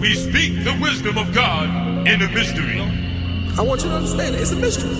[0.00, 2.80] We speak the wisdom of God in a mystery.
[3.58, 4.42] I want you to understand it.
[4.42, 4.94] It's a mystery.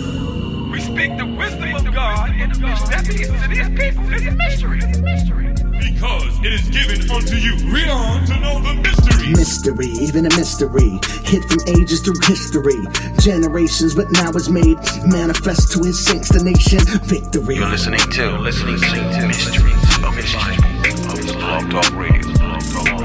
[0.73, 2.89] We speak the wisdom of God in a mystery.
[2.91, 4.81] That means to these people, it's a mystery.
[4.83, 5.55] It's a mystery.
[5.79, 7.55] Because it is given unto you.
[7.73, 9.31] Read on to know the mystery.
[9.31, 10.99] Mystery, even a mystery.
[11.23, 12.83] Hid from ages through history.
[13.21, 16.81] Generations, but now it's made manifest to his saints, the nation.
[17.07, 17.55] Victory.
[17.55, 22.38] You're listening to, listening to Mysteries of the Bible of Blog Talk Radio.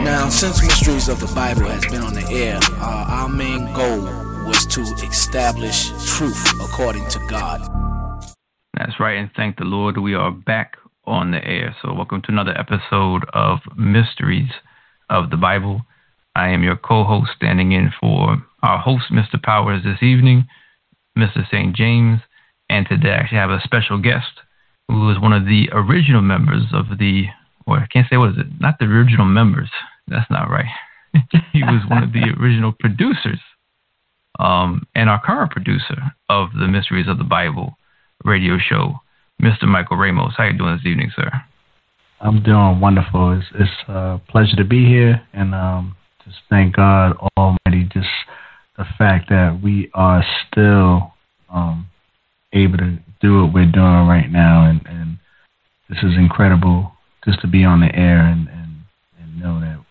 [0.04, 4.02] Now, since Mysteries of the Bible has been on the air, uh, our main goal
[4.46, 7.62] was to establish truth according to God.
[8.74, 11.74] That's right, and thank the Lord we are back on the air.
[11.82, 14.50] So, welcome to another episode of Mysteries
[15.10, 15.84] of the Bible.
[16.36, 19.42] I am your co host, standing in for our host, Mr.
[19.42, 20.46] Powers, this evening,
[21.18, 21.48] Mr.
[21.50, 21.74] St.
[21.74, 22.20] James.
[22.70, 24.42] And today, I actually have a special guest
[24.90, 27.28] who is one of the original members of the,
[27.66, 29.70] or I can't say what is it, not the original members.
[30.08, 30.70] That's not right.
[31.54, 33.40] he was one of the original producers
[34.40, 37.78] um, and our current producer of the Mysteries of the Bible
[38.24, 39.00] radio show,
[39.42, 39.64] Mr.
[39.64, 40.34] Michael Ramos.
[40.38, 41.30] How you doing this evening, sir?
[42.20, 43.38] I'm doing wonderful.
[43.38, 45.96] It's, it's a pleasure to be here, and um,
[46.26, 47.90] just thank God Almighty.
[47.94, 48.08] Just
[48.78, 51.14] the fact that we are still
[51.50, 51.88] um,
[52.54, 55.18] able to do what we're doing right now, and, and
[55.90, 56.92] this is incredible.
[57.26, 58.82] Just to be on the air and, and,
[59.20, 59.83] and know that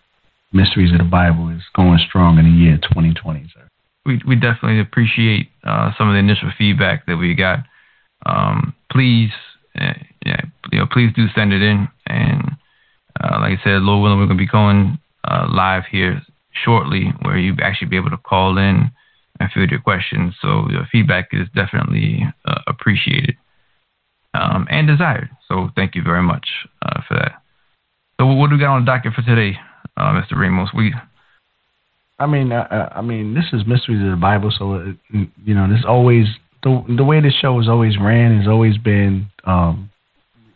[0.53, 3.69] Mysteries of the Bible is going strong in the year 2020, sir.
[4.05, 7.61] We we definitely appreciate uh, some of the initial feedback that we got.
[8.27, 9.31] Um, please,
[9.81, 9.95] uh,
[10.27, 11.89] yeah, you know, please do send it in.
[12.07, 12.53] And
[13.23, 16.21] uh, like I said, Lord willing, we're gonna be going uh, live here
[16.65, 18.91] shortly, where you actually be able to call in
[19.41, 20.35] and field your questions.
[20.43, 23.37] So your feedback is definitely uh, appreciated
[24.35, 25.31] um, and desired.
[25.49, 26.49] So thank you very much
[26.83, 27.43] uh, for that.
[28.21, 29.59] So what do we got on the docket for today,
[29.97, 30.37] uh, Mr.
[30.37, 30.71] Ramos?
[30.75, 30.95] We
[32.19, 34.97] I mean, uh, I mean, this is mysteries of the Bible, so it,
[35.45, 36.27] you know, this always
[36.63, 39.27] the the way this show has always ran has always been.
[39.45, 39.91] Um,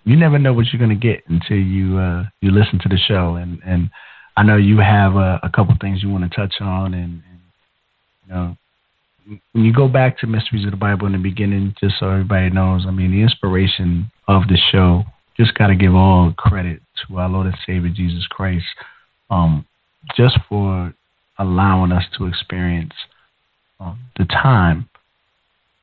[0.04, 3.34] you never know what you're gonna get until you uh, you listen to the show,
[3.34, 3.90] and and
[4.36, 7.40] I know you have a, a couple things you want to touch on, and, and
[8.26, 8.56] you know,
[9.52, 12.50] when you go back to mysteries of the Bible in the beginning, just so everybody
[12.50, 15.04] knows, I mean, the inspiration of the show
[15.36, 18.64] just got to give all credit to our Lord and Savior Jesus Christ,
[19.30, 19.66] um,
[20.16, 20.94] just for
[21.38, 22.92] allowing us to experience
[23.80, 24.88] um, the time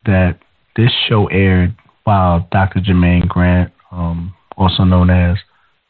[0.05, 0.39] that
[0.75, 2.79] this show aired while Dr.
[2.79, 5.37] Jermaine Grant, um, also known as,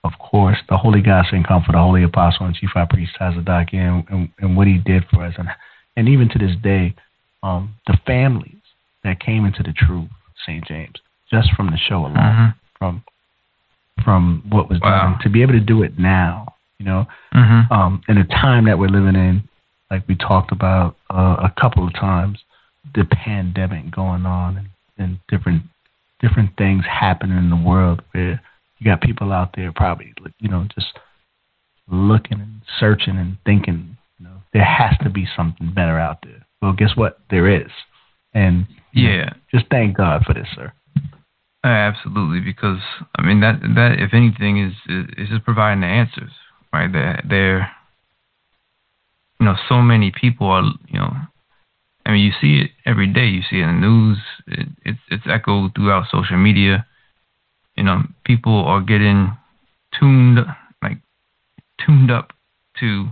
[0.03, 3.73] of course, the Holy God Sent Comfort, the Holy Apostle and Chief High Priest Tazadaqyah,
[3.73, 5.33] and, and, and what he did for us.
[5.37, 5.47] And,
[5.95, 6.93] and even to this day,
[7.41, 8.55] um, the families
[9.03, 10.09] that came into the truth,
[10.45, 10.65] St.
[10.65, 10.95] James,
[11.31, 12.49] just from the show alone, mm-hmm.
[12.77, 13.03] from
[14.03, 15.11] from what was wow.
[15.11, 16.52] done, to be able to do it now,
[16.83, 17.71] you know, mm-hmm.
[17.73, 19.47] um, in the time that we're living in,
[19.89, 22.39] like we talked about uh, a couple of times,
[22.93, 24.67] the pandemic going on and,
[24.97, 25.63] and different
[26.19, 28.41] different things happening in the world where
[28.79, 30.99] you got people out there probably you know just
[31.89, 36.45] looking and searching and thinking you know there has to be something better out there.
[36.61, 37.19] Well guess what?
[37.29, 37.71] There is.
[38.33, 39.33] And yeah.
[39.53, 40.73] just thank god for this sir.
[41.63, 42.81] Absolutely because
[43.17, 46.31] i mean that that if anything is is, is just providing the answers
[46.73, 47.71] right there
[49.43, 51.11] you know, so many people are, you know,
[52.05, 53.25] I mean, you see it every day.
[53.25, 54.17] You see it in the news.
[54.47, 56.85] It, it's it's echoed throughout social media.
[57.75, 59.35] You know, people are getting
[59.99, 60.39] tuned
[60.81, 60.97] like
[61.85, 62.31] tuned up
[62.79, 63.09] to,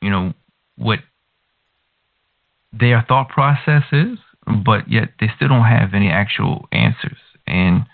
[0.00, 0.34] you know,
[0.76, 1.00] what
[2.72, 4.18] their thought process is,
[4.64, 7.18] but yet they still don't have any actual answers.
[7.48, 7.86] And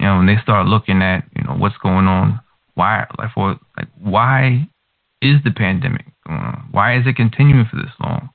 [0.00, 2.40] you know, when they start looking at, you know, what's going on,
[2.74, 4.68] why, like, for like, why
[5.22, 6.68] is the pandemic going on?
[6.70, 8.30] Why is it continuing for this long?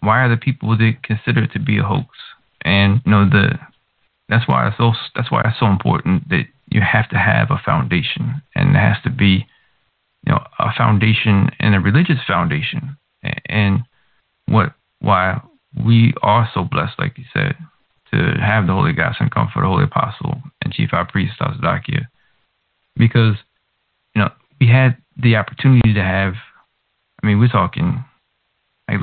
[0.00, 2.08] Why are the people that consider it to be a hoax?
[2.62, 3.58] And you know the
[4.28, 7.60] that's why it's so that's why it's so important that you have to have a
[7.64, 9.46] foundation, and there has to be
[10.26, 12.96] you know a foundation and a religious foundation.
[13.46, 13.82] And
[14.46, 15.40] what why
[15.84, 17.56] we are so blessed, like you said,
[18.12, 22.06] to have the Holy God Sent Comfort, the Holy Apostle, and Chief High Priest Tazadaqyah,
[22.96, 23.36] because
[24.60, 26.34] we had the opportunity to have
[27.24, 28.04] I mean, we're talking
[28.88, 29.00] like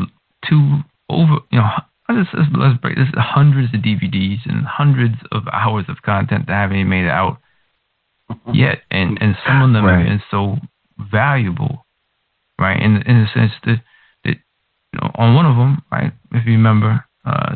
[0.47, 1.69] two over, you know,
[2.07, 6.77] let's, let's break this hundreds of DVDs and hundreds of hours of content that haven't
[6.77, 7.39] even made it out
[8.53, 10.07] yet, and and some of them right.
[10.07, 10.57] are so
[11.11, 11.85] valuable,
[12.59, 12.79] right?
[12.79, 13.81] In in the sense that
[14.23, 14.35] that
[14.93, 16.13] you know, on one of them, right?
[16.31, 17.55] If you remember, uh,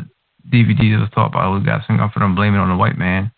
[0.52, 3.30] DVD was taught by Louis Gaston for them blaming on the white man.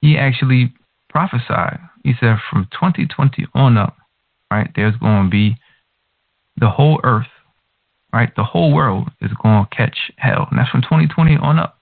[0.00, 0.74] He actually
[1.08, 1.78] prophesied.
[2.04, 3.96] He said from 2020 on up,
[4.50, 4.70] right?
[4.76, 5.56] There's going to be
[6.56, 7.26] the whole earth
[8.14, 8.34] right?
[8.36, 10.46] The whole world is going to catch hell.
[10.48, 11.80] And that's from 2020 on up.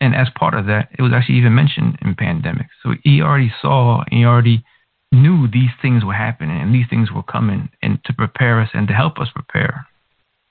[0.00, 2.66] And as part of that, it was actually even mentioned in pandemic.
[2.82, 4.64] So he already saw, he already
[5.12, 8.88] knew these things were happening and these things were coming and to prepare us and
[8.88, 9.86] to help us prepare.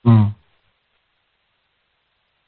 [0.07, 0.33] Mm.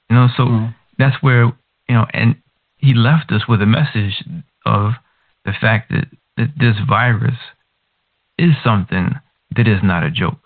[0.10, 0.76] You know, so Mm.
[0.98, 1.44] that's where,
[1.90, 2.38] you know, and
[2.78, 4.24] he left us with a message
[4.66, 4.94] of
[5.44, 6.08] the fact that,
[6.38, 7.38] that this virus
[8.38, 9.12] is something
[9.56, 10.40] that is not a joke,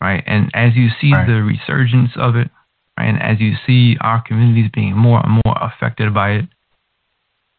[0.00, 0.22] right?
[0.26, 1.26] And as you see Right.
[1.26, 2.50] the resurgence of it,
[2.98, 6.48] right, and as you see our communities being more and more affected by it,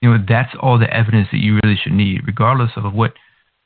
[0.02, 3.14] you know, that's all the evidence that you really should need, regardless of what,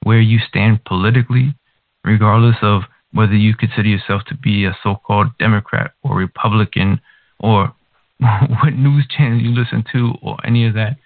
[0.04, 1.56] where you stand politically,
[2.04, 7.00] regardless of whether you consider yourself to be a so-called Democrat or Republican
[7.40, 7.74] or
[8.20, 10.98] what news channel you listen to or any of that.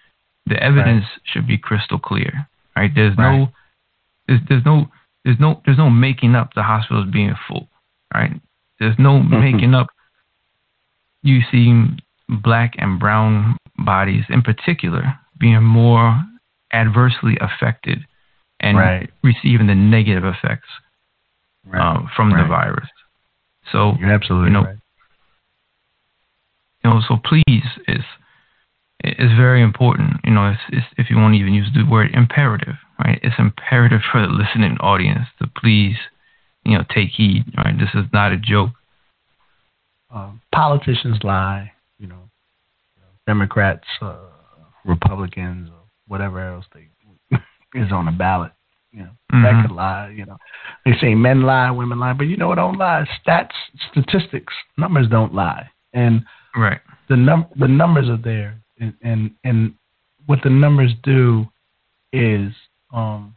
[0.48, 2.49] The evidence should be crystal clear,
[2.80, 2.92] right?
[2.96, 3.40] There's Right.
[3.40, 3.52] no,
[4.28, 4.88] there's, there's no,
[5.26, 7.68] there's no, there's no making up the hospitals being full,
[8.14, 8.32] right?
[8.80, 9.88] There's no making up.
[11.22, 11.86] You see
[12.30, 16.24] black and brown bodies in particular being more
[16.72, 18.00] adversely affected
[18.62, 19.10] and Right.
[19.24, 20.70] receiving the negative effects
[21.66, 21.82] Right.
[21.82, 22.48] um, from the Right.
[22.48, 22.90] virus.
[23.72, 24.78] So You're absolutely you know, right.
[26.84, 28.06] you know, so please, it's
[29.02, 30.20] it's very important.
[30.24, 33.20] You know, it's, it's, if you want to even use the word imperative, right?
[33.24, 35.96] It's imperative for the listening audience to please,
[36.66, 37.46] you know, take heed.
[37.58, 38.72] Right, this is not a joke.
[40.12, 42.30] um, politicians lie, you know,
[43.28, 44.16] Democrats, uh,
[44.86, 46.88] Republicans, or whatever else they
[47.80, 48.52] is on the ballot.
[48.92, 49.12] You know,
[49.44, 49.62] that Mhm.
[49.68, 50.10] could lie.
[50.10, 50.38] You know,
[50.84, 53.08] they say men lie, women lie, but you know what don't lie?
[53.24, 53.52] Stats,
[53.92, 56.26] statistics, numbers don't lie, and
[56.56, 56.82] Right.
[57.08, 59.74] the num the numbers are there, and and,
[60.26, 61.48] what the numbers do
[62.14, 62.52] is
[62.94, 63.36] um,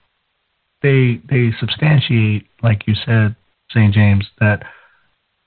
[0.83, 3.35] they they substantiate, like you said,
[3.71, 3.95] St.
[3.95, 4.63] James, that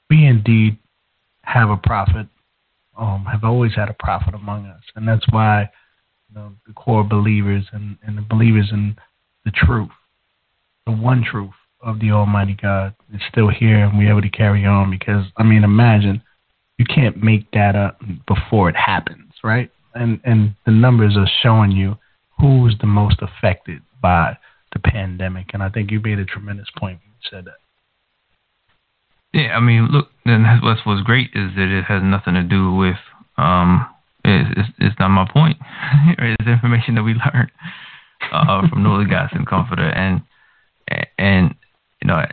[0.09, 0.77] we indeed
[1.43, 2.27] have a prophet,
[2.97, 5.69] um, have always had a prophet among us, and that's why
[6.29, 8.95] you know, the core believers and, and the believers in
[9.43, 9.91] the truth,
[10.85, 11.51] the one truth
[11.81, 14.89] of the Almighty God, is still here, and we're able to carry on.
[14.89, 16.21] Because I mean, imagine
[16.77, 19.69] you can't make that up before it happens, right?
[19.95, 21.97] And and the numbers are showing you
[22.39, 24.37] who's the most affected by
[24.73, 27.55] the pandemic, and I think you made a tremendous point when you said that.
[29.33, 32.73] Yeah, I mean, look, and that's what's great is that it has nothing to do
[32.73, 32.97] with
[33.37, 33.85] um,
[34.23, 35.57] it's it's, it's not my point.
[36.19, 37.51] it's information that we learned
[38.31, 40.21] uh, from God Sent Comforter, and
[41.17, 41.55] and
[42.01, 42.23] you know,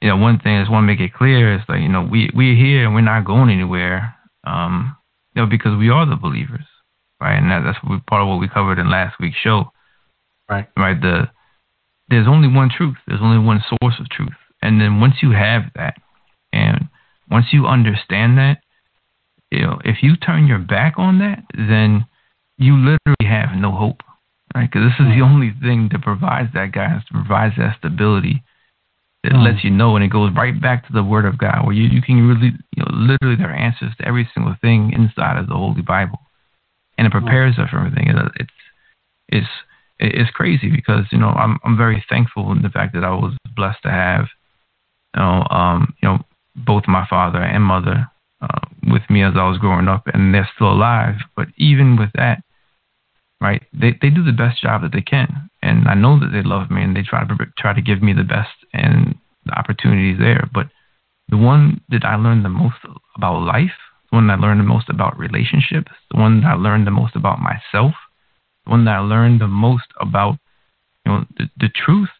[0.00, 2.02] you know, one thing I just want to make it clear is like you know
[2.02, 4.14] we we're here and we're not going anywhere,
[4.44, 4.96] um,
[5.34, 6.66] you know, because we are the believers,
[7.24, 7.38] right?
[7.38, 9.72] And that, that's what we, part of what we covered in last week's show,
[10.48, 10.68] Right.
[10.76, 11.00] Right.
[11.00, 11.30] The
[12.08, 12.96] there's only one truth.
[13.06, 15.96] There's only one source of truth, and then once you have that,
[16.52, 16.88] and
[17.30, 18.58] once you understand that,
[19.50, 22.06] you know, if you turn your back on that, then
[22.58, 24.02] you literally have no hope,
[24.54, 24.70] right?
[24.70, 28.42] Because this is the only thing that provides that guidance, provides that stability,
[29.22, 29.44] that Mm.
[29.44, 31.84] lets you know, and it goes right back to the Word of God, where you,
[31.88, 35.48] you can really, you know, literally there are answers to every single thing inside of
[35.48, 36.20] the Holy Bible,
[36.98, 38.08] and it prepares us for everything.
[38.36, 38.50] It's
[39.28, 39.46] it's
[39.98, 43.36] it's crazy because you know I'm I'm very thankful in the fact that I was
[43.56, 44.26] blessed to have,
[45.14, 46.18] you know, um, you know,
[46.56, 48.08] both my father and mother
[48.40, 51.16] uh, with me as I was growing up, and they're still alive.
[51.36, 52.42] But even with that,
[53.40, 56.42] right, they they do the best job that they can, and I know that they
[56.42, 59.16] love me and they try to try to give me the best and
[59.46, 60.48] the opportunities there.
[60.52, 60.68] But
[61.28, 62.76] the one that I learned the most
[63.16, 63.72] about life,
[64.14, 66.92] the one that I learned the most about relationships, the one that I learned the
[66.92, 67.94] most about myself,
[68.64, 70.38] the one that I learned the most about,
[71.04, 72.10] you know, the, the truth.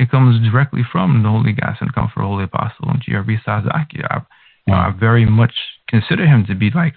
[0.00, 3.36] It comes directly from the Holy Ghost and Comfort, Holy Apostle, and G.R.B.
[3.46, 4.04] Sazaki.
[4.10, 4.22] I,
[4.66, 4.98] you know, I mm.
[4.98, 5.54] very much
[5.88, 6.96] consider him to be like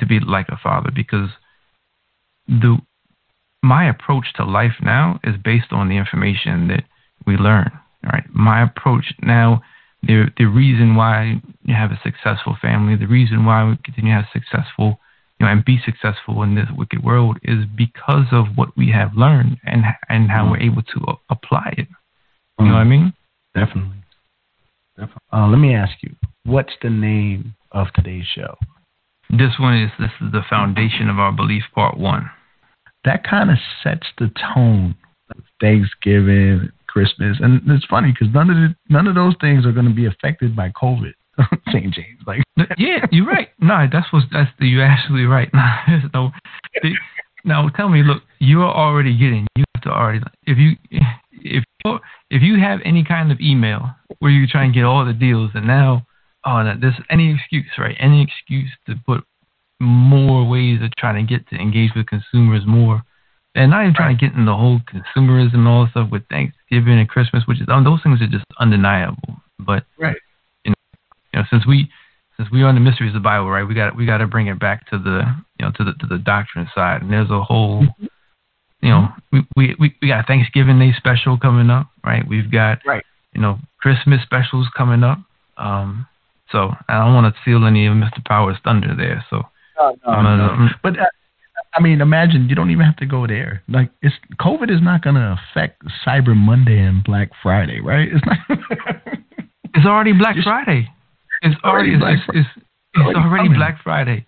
[0.00, 1.28] to be like a father because
[2.48, 2.78] the
[3.62, 6.82] my approach to life now is based on the information that
[7.24, 7.70] we learn.
[8.02, 9.62] Right, my approach now,
[10.06, 14.22] the the reason why you have a successful family, the reason why we continue to
[14.22, 14.98] have successful,
[15.38, 19.14] you know, and be successful in this wicked world is because of what we have
[19.16, 21.88] learned and and how we're able to a- apply it.
[22.58, 23.12] You know what I mean?
[23.54, 23.98] Definitely.
[24.96, 25.20] Definitely.
[25.32, 28.56] Uh, let me ask you, what's the name of today's show?
[29.30, 32.30] This one is this is the foundation of our belief, part one.
[33.04, 34.94] That kind of sets the tone.
[35.30, 39.72] Of Thanksgiving, Christmas, and it's funny because none of the, none of those things are
[39.72, 41.12] going to be affected by COVID.
[41.72, 41.92] St.
[41.92, 42.40] James, like
[42.78, 43.48] yeah, you're right.
[43.58, 45.50] No, that's what that's the, you're absolutely right.
[46.14, 46.30] No,
[46.84, 46.90] no,
[47.44, 49.44] now tell me, look, you are already getting.
[49.56, 50.76] You have to already if you
[51.42, 51.64] if
[52.30, 55.50] if you have any kind of email where you try and get all the deals,
[55.54, 56.06] and now
[56.46, 57.96] oh, that there's any excuse, right?
[57.98, 59.24] Any excuse to put
[59.80, 63.02] more ways of trying to get to engage with consumers more.
[63.56, 66.98] And not even trying to get in the whole consumerism and all stuff with Thanksgiving
[66.98, 69.36] and Christmas, which is um, those things are just undeniable.
[69.60, 70.16] But Right.
[70.64, 70.98] you know,
[71.32, 71.88] you know, since we
[72.36, 73.62] since we are in the mysteries of the Bible, right?
[73.62, 75.22] We got we got to bring it back to the
[75.60, 77.02] you know to the to the doctrine side.
[77.02, 77.86] And there's a whole,
[78.80, 82.26] you know, we we we, we got Thanksgiving Day special coming up, right?
[82.26, 83.04] We've got Right.
[83.34, 85.18] you know Christmas specials coming up.
[85.56, 86.08] Um,
[86.50, 88.24] so I don't want to steal any of Mr.
[88.24, 89.24] Power's thunder there.
[89.30, 89.42] So
[89.78, 90.48] No, no, I'm no.
[90.48, 91.04] gonna- But uh,
[91.76, 93.62] I mean, imagine you don't even have to go there.
[93.68, 98.08] Like, it's COVID is not going to affect Cyber Monday and Black Friday, right?
[98.12, 98.98] It's not.
[99.76, 100.88] It's already Black Friday.
[101.42, 102.48] It's already, already it's, Black it's, Fri- it's,
[102.94, 103.58] it's already coming.
[103.58, 104.24] Black Friday.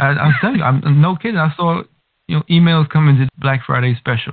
[0.00, 1.36] I, I'm telling you, I'm no kidding.
[1.38, 1.82] I saw
[2.26, 4.32] you know emails coming to Black Friday special.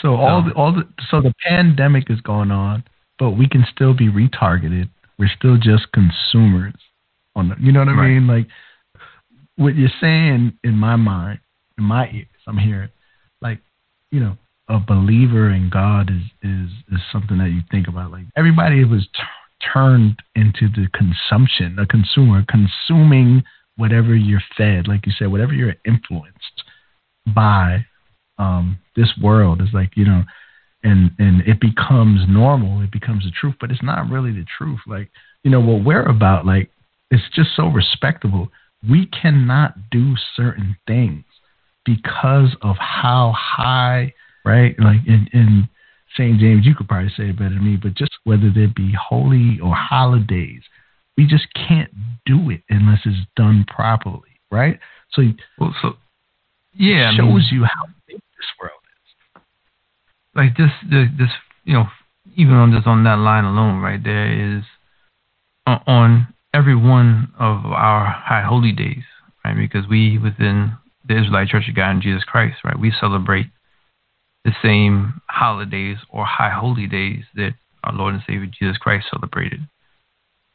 [0.00, 2.82] so all the all the so the pandemic is going on,
[3.18, 4.88] but we can still be retargeted.
[5.18, 6.72] We're still just consumers.
[7.36, 8.08] On the, you know what I Right.
[8.14, 8.26] mean?
[8.26, 8.46] Like
[9.56, 11.40] what you're saying in my mind,
[11.78, 12.90] in my ears, I'm hearing
[13.40, 13.60] like
[14.10, 14.36] you know
[14.68, 18.10] a believer in God is is is something that you think about.
[18.10, 19.22] Like everybody was t-
[19.72, 23.42] turned into the consumption, a consumer consuming
[23.76, 26.64] whatever you're fed, like you said, whatever you're influenced
[27.34, 27.84] by.
[28.38, 30.22] Um, this world is like you know,
[30.82, 32.82] and and it becomes normal.
[32.82, 34.80] It becomes the truth, but it's not really the truth.
[34.86, 35.10] Like
[35.44, 36.46] you know what we're about.
[36.46, 36.70] Like
[37.10, 38.48] it's just so respectable.
[38.88, 41.24] We cannot do certain things
[41.88, 44.12] because of how high,
[44.44, 44.74] right?
[44.78, 45.68] Like in, in
[46.14, 46.38] St.
[46.38, 49.58] James, you could probably say it better than me, but just whether there be holy
[49.62, 50.62] or holidays,
[51.16, 51.90] we just can't
[52.26, 54.78] do it unless it's done properly, right?
[55.12, 55.22] So
[55.58, 55.94] Well, so
[56.74, 59.42] yeah, I shows mean, you how big this world is.
[60.34, 61.30] like this the, this
[61.64, 61.86] you know
[62.36, 64.62] even on just on that line alone, right there is
[65.66, 69.04] on, on every one of our high holy days,
[69.44, 69.56] right?
[69.56, 70.76] Because we within
[71.08, 72.78] the Israelite Church of God in Jesus Christ, right?
[72.78, 73.46] We celebrate
[74.44, 79.60] the same holidays or high holy days that our Lord and Savior Jesus Christ celebrated,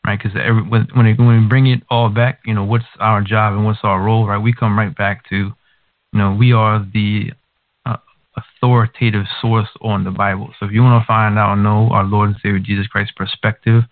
[0.05, 0.19] right?
[0.21, 0.37] Because
[0.69, 4.01] when when, we bring it all back, you know, what's our job and what's our
[4.01, 4.37] role, right?
[4.37, 5.53] We come right back to, you
[6.19, 7.31] know, we are the
[7.85, 7.97] uh,
[8.37, 10.53] authoritative source on the Bible.
[10.59, 13.13] So if you want to find out and know our Lord and Savior Jesus Christ's
[13.15, 13.83] perspective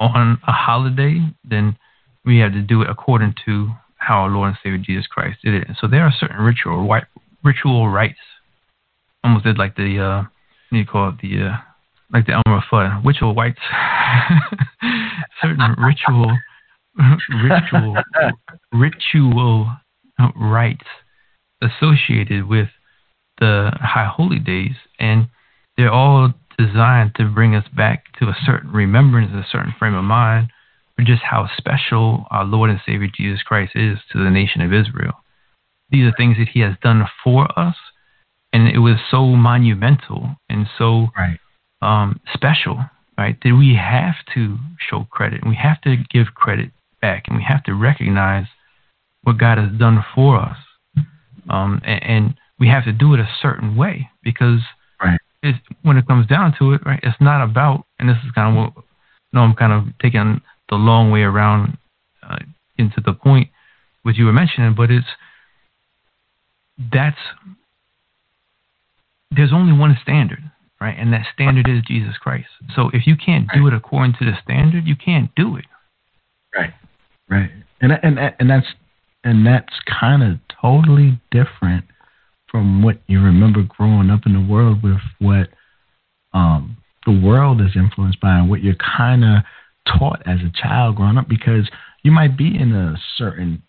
[0.00, 1.76] on a holiday, then
[2.24, 3.70] we have to do it according to
[4.06, 5.68] how our Lord and Savior Jesus Christ did it.
[5.80, 7.06] So there are certain ritual ri-
[7.42, 8.18] ritual rites,
[9.22, 10.28] almost did like the uh, what
[10.72, 11.56] do you call it the uh,
[12.12, 13.58] like the Elmer Fudd ritual rites,
[15.42, 16.36] certain ritual
[17.42, 17.96] ritual
[18.72, 19.70] ritual
[20.36, 20.86] rites
[21.62, 22.68] associated with
[23.40, 25.28] the high holy days, and
[25.76, 30.04] they're all designed to bring us back to a certain remembrance, a certain frame of
[30.04, 30.50] mind,
[30.96, 34.72] for just how special our Lord and Savior Jesus Christ is to the nation of
[34.72, 35.14] Israel.
[35.90, 37.76] These are things that He has done for us,
[38.52, 41.38] and it was so monumental and so Right.
[41.82, 42.84] um, special,
[43.18, 43.36] right?
[43.42, 46.70] That we have to show credit, and we have to give credit
[47.00, 48.46] back, and we have to recognize
[49.22, 50.56] what God has done for us,
[51.48, 54.60] um, and, and we have to do it a certain way because
[55.02, 55.18] Right.
[55.82, 57.00] when it comes down to it, right?
[57.02, 58.84] It's not about, and this is kind of what,
[59.32, 60.40] no, I'm kind of taking
[60.74, 61.78] the long way around
[62.22, 62.38] uh,
[62.76, 63.48] into the point
[64.02, 65.06] what you were mentioning, but it's
[66.92, 67.18] that's
[69.30, 70.42] there's only one standard,
[70.80, 70.96] right?
[70.98, 72.48] And that standard is Jesus Christ.
[72.74, 75.64] So if you can't do it according to the standard, you can't do it.
[76.54, 76.72] Right.
[77.28, 77.50] Right.
[77.80, 78.66] And and and that's
[79.22, 81.84] and that's kind of totally different
[82.50, 85.48] from what you remember growing up in the world with what
[86.32, 86.76] um
[87.06, 89.42] the world is influenced by and what you're kind of
[89.86, 91.68] taught as a child growing up because
[92.02, 93.62] you might be in a certain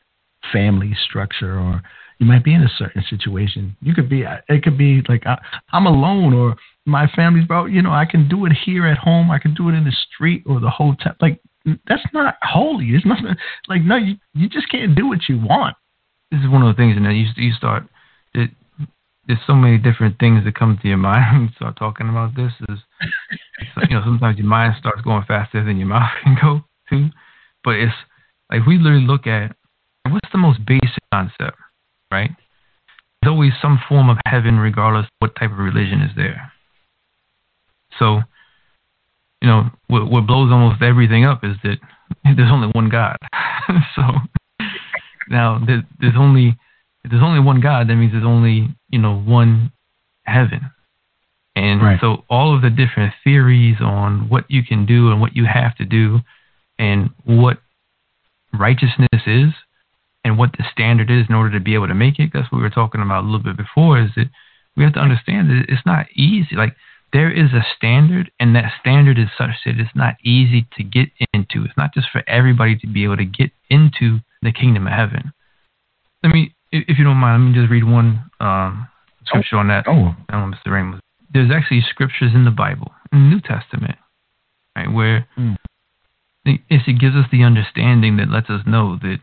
[0.51, 1.81] family structure or
[2.19, 3.75] you might be in a certain situation.
[3.81, 5.37] You could be, it could be like I,
[5.71, 6.55] I'm alone or
[6.85, 7.65] my family's bro.
[7.65, 9.31] You know, I can do it here at home.
[9.31, 11.13] I can do it in the street or the hotel.
[11.19, 11.41] Like
[11.87, 12.89] that's not holy.
[12.91, 13.19] It's not
[13.67, 15.75] like no, you you just can't do what you want.
[16.31, 17.83] This is one of the things, and then you you start.
[18.33, 18.51] It,
[19.27, 22.35] there's so many different things that come to your mind when you start talking about
[22.35, 22.51] this.
[22.69, 22.79] Is
[23.89, 27.09] you know sometimes your mind starts going faster than your mouth can go too.
[27.63, 27.95] But it's
[28.51, 29.55] like we literally look at
[30.09, 31.57] what's the most basic concept,
[32.11, 32.31] right?
[33.21, 36.51] There's always some form of heaven, regardless of what type of religion is there.
[37.97, 38.19] So,
[39.41, 41.77] you know, what, what blows almost everything up is that
[42.23, 43.17] there's only one God.
[43.95, 44.03] so
[45.29, 46.55] now there, there's only
[47.05, 49.71] if there's only one God, that means there's only you know one
[50.25, 50.71] heaven.
[51.55, 52.01] And Right.
[52.01, 55.75] so all of the different theories on what you can do and what you have
[55.77, 56.19] to do
[56.77, 57.59] and what
[58.51, 59.53] righteousness is
[60.25, 62.31] and what the standard is in order to be able to make it.
[62.33, 63.99] That's what we were talking about a little bit before.
[63.99, 64.29] Is that
[64.75, 66.55] we have to understand that it's not easy.
[66.55, 66.75] Like
[67.13, 71.09] there is a standard, and that standard is such that it's not easy to get
[71.33, 71.63] into.
[71.63, 75.31] It's not just for everybody to be able to get into the kingdom of heaven.
[76.23, 76.55] Let me,
[76.87, 78.87] if you don't mind, let me just read one um,
[79.25, 79.85] scripture on that.
[79.87, 80.15] Oh.
[80.29, 80.99] Know, Mr.
[81.33, 83.97] There's actually scriptures in the Bible, in the New Testament,
[84.75, 85.57] right, where Mm.
[86.45, 89.19] it, it gives us the understanding that lets us know that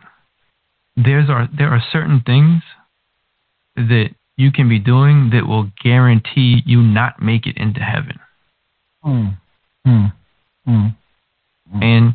[0.97, 2.63] there's are there are certain things
[3.77, 8.19] that you can be doing that will guarantee you not make it into heaven.
[9.05, 9.39] Mm.
[10.67, 10.95] Mm.
[11.81, 12.15] And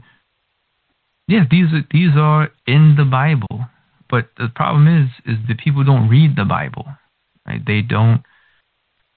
[1.27, 3.67] yeah, these are these are in the Bible,
[4.10, 6.86] but the problem is is that people don't read the Bible.
[7.46, 7.62] Right?
[7.66, 8.24] They don't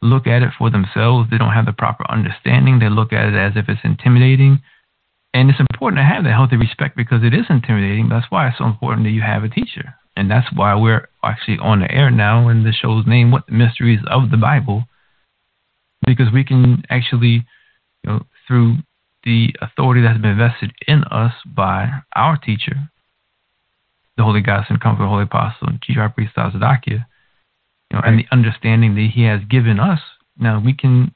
[0.03, 1.29] look at it for themselves.
[1.31, 2.79] They don't have the proper understanding.
[2.79, 4.63] They look at it as if it's intimidating.
[5.33, 8.09] And it's important to have that healthy respect because it is intimidating.
[8.09, 9.95] That's why it's so important that you have a teacher.
[10.17, 13.53] And that's why we're actually on the air now in the show's name, What the
[13.53, 14.85] Mysteries of the Bible,
[16.07, 17.47] because we can actually,
[18.03, 18.79] you know, through
[19.25, 22.90] the authority that has been vested in us by our teacher,
[24.21, 27.93] the Holy Ghost and come Comfort, the Holy Apostle, and Chief High Priest Tazadaqyah, you
[27.93, 30.01] know, and the understanding that he has given us,
[30.39, 31.15] now we can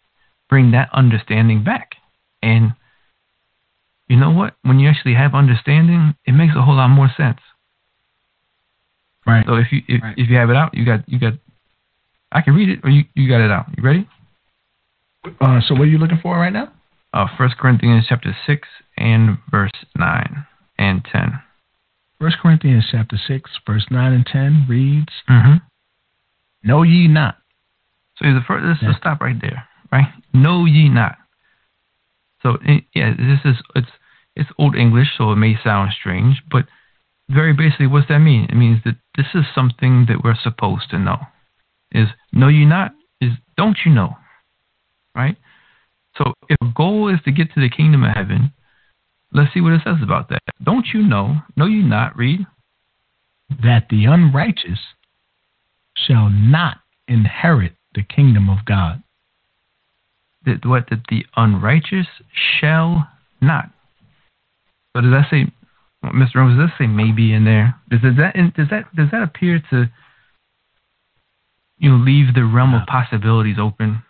[0.48, 1.96] bring that understanding back.
[2.42, 2.72] And
[4.08, 4.54] you know what?
[4.62, 7.40] When you actually have understanding, it makes a whole lot more sense.
[9.26, 9.44] Right.
[9.46, 10.14] So if you if, Right.
[10.16, 11.34] if you have it out, you got you got
[12.32, 13.66] I can read it or you, you got it out.
[13.76, 14.08] You ready?
[15.40, 16.72] Uh, so what are you looking for right now?
[17.12, 20.46] Uh First Corinthians chapter six and verse nine
[20.78, 21.43] and ten.
[22.20, 25.56] First Corinthians chapter six, verse nine and ten reads, Mm-hmm.
[26.62, 27.36] "Know ye not."
[28.16, 28.96] So the first, let's Yeah.
[28.96, 30.12] stop right there, right?
[30.32, 31.16] Know ye not.
[32.42, 32.58] So
[32.94, 33.90] yeah, this is it's
[34.36, 36.66] it's old English, so it may sound strange, but
[37.28, 38.44] very basically, what's that mean?
[38.50, 41.18] It means that this is something that we're supposed to know.
[41.90, 42.92] Is know ye not?
[43.20, 44.16] Is don't you know?
[45.14, 45.36] Right.
[46.16, 48.52] So if a goal is to get to the kingdom of heaven,
[49.34, 50.42] let's see what it says about that.
[50.62, 51.36] Don't you know?
[51.56, 52.16] Know you not?
[52.16, 52.46] Read.
[53.62, 54.78] that the unrighteous
[55.96, 59.02] shall not inherit the kingdom of God.
[60.46, 62.06] that what that the unrighteous
[62.60, 63.08] shall
[63.40, 63.70] not.
[64.94, 65.46] So does that say,
[66.04, 66.36] Mr.
[66.36, 66.56] Rose?
[66.56, 67.74] Does that say maybe in there?
[67.90, 69.90] Does, does that does that does that appear to
[71.78, 74.03] you know leave the realm of possibilities open?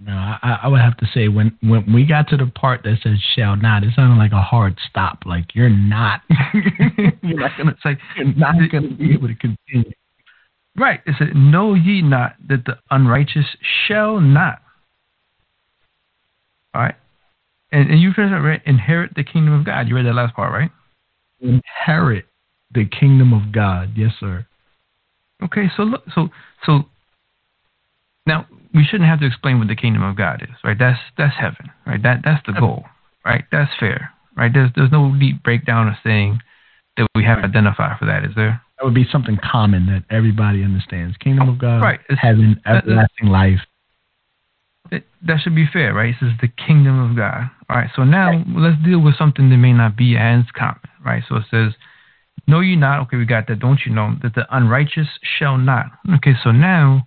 [0.00, 2.98] No, I, I would have to say when when we got to the part that
[3.02, 5.24] says "shall not," it sounded like a hard stop.
[5.26, 6.20] Like you're not,
[6.54, 9.92] you're not gonna say you're not going to be able to continue.
[10.76, 11.00] right.
[11.04, 13.46] It said, "Know ye not that the unrighteous
[13.86, 14.62] shall not."
[16.74, 16.94] All right,
[17.72, 18.62] and and you that right.
[18.66, 19.88] Inherit the kingdom of God.
[19.88, 20.70] You read that last part, right?
[21.40, 22.26] Inherit
[22.72, 23.94] the kingdom of God.
[23.96, 24.46] Yes, sir.
[25.42, 26.28] Okay, so look, so
[26.64, 26.84] so
[28.26, 30.78] now we shouldn't have to explain what the kingdom of God is, right?
[30.78, 32.02] That's that's heaven, right?
[32.02, 32.84] That that's the goal,
[33.24, 33.44] right?
[33.50, 34.52] That's fair, right?
[34.52, 36.40] There's there's no deep breakdown of saying
[36.96, 38.60] that we have to identify for that, is there?
[38.78, 41.16] That would be something common that everybody understands.
[41.16, 42.00] Kingdom of God, Right.
[42.08, 43.60] It's- heaven, that- that- everlasting life.
[44.90, 46.14] It, that should be fair, right?
[46.20, 47.50] This is the kingdom of God.
[47.68, 51.22] All right, so now let's deal with something that may not be as common, right?
[51.28, 51.74] So it says,
[52.46, 55.86] Know you not, okay, we got that, don't you know, that the unrighteous shall not.
[56.14, 57.06] Okay, so now,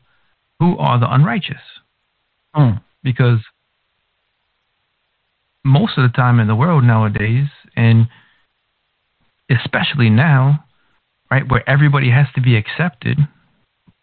[0.61, 1.57] who are the unrighteous?
[2.55, 2.81] Mm.
[3.01, 3.39] because
[5.63, 7.47] most of the time in the world nowadays,
[7.77, 8.09] and
[9.49, 10.65] especially now,
[11.31, 13.17] right, where everybody has to be accepted,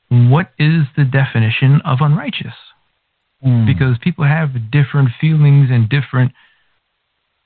[0.09, 2.55] what is the definition of unrighteous?
[3.45, 3.67] Mm.
[3.67, 6.33] Because people have different feelings and different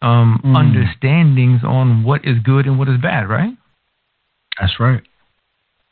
[0.03, 0.57] um, Mm.
[0.57, 3.57] understandings on what is good and what is bad, right?
[4.61, 5.03] that's right.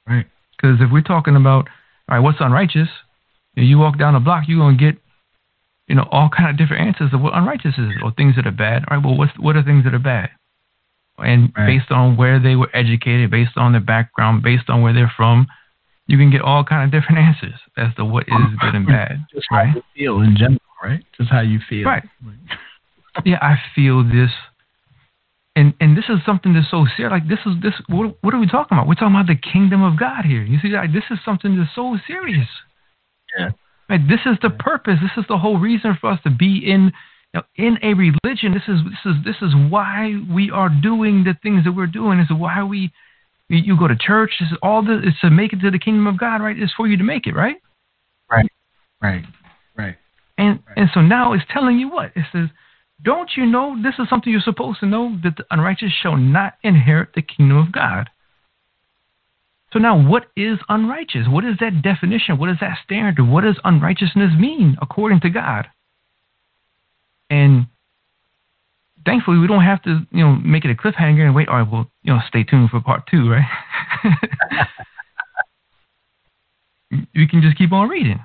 [0.07, 0.27] Right.
[0.57, 1.69] Because if we're talking about,
[2.09, 2.89] all right, what's unrighteous?
[3.55, 4.97] You, you walk down the block, you're gonna get,
[5.89, 8.53] you know, all kind of different answers of what unrighteous is, or things that are
[8.53, 8.85] bad.
[8.89, 10.31] All right, well, what's what are things that are bad?
[11.19, 11.67] And Right.
[11.79, 15.47] based on where they were educated, based on their background, based on where they're from,
[16.07, 19.27] you can get all kind of different answers as to what is good and bad,
[19.35, 19.75] Just how right?
[19.75, 21.05] you feel in general, right?
[21.17, 21.87] Just how you feel.
[21.87, 22.03] Right.
[23.25, 24.31] yeah, I feel this.
[25.57, 27.11] And and this is something that's so serious.
[27.11, 27.75] Like this is this.
[27.89, 28.87] What, what are we talking about?
[28.87, 30.43] We're talking about the kingdom of God here.
[30.43, 32.47] You see, like this is something that's so serious.
[33.39, 33.51] Yeah.
[33.89, 34.99] Like this is the purpose.
[35.03, 36.93] This is the whole reason for us to be in
[37.33, 38.53] you know, in a religion.
[38.53, 42.19] This is this is this is why we are doing the things that we're doing.
[42.19, 42.93] This is why we
[43.49, 44.31] you, go to church.
[44.39, 46.41] This is all this is to make it to the kingdom of God.
[46.41, 46.57] Right?
[46.59, 47.35] It's for you to make it.
[47.35, 47.57] Right?
[48.31, 48.51] Right.
[49.03, 49.25] Right.
[49.77, 49.97] Right.
[50.39, 52.49] And and so now it's telling you what it says.
[53.03, 56.55] Don't you know this is something you're supposed to know that the unrighteous shall not
[56.63, 58.11] inherit the kingdom of God?
[59.73, 61.29] So now, what is unrighteous?
[61.29, 62.39] What is that definition?
[62.39, 63.25] What is that standard?
[63.25, 65.69] What does unrighteousness mean according to God?
[67.29, 67.67] And
[69.07, 71.49] thankfully, we don't have to, you know, make it a cliffhanger and wait.
[71.49, 73.47] All right, well, you know, stay tuned for part two, right?
[77.15, 78.19] we can just keep on reading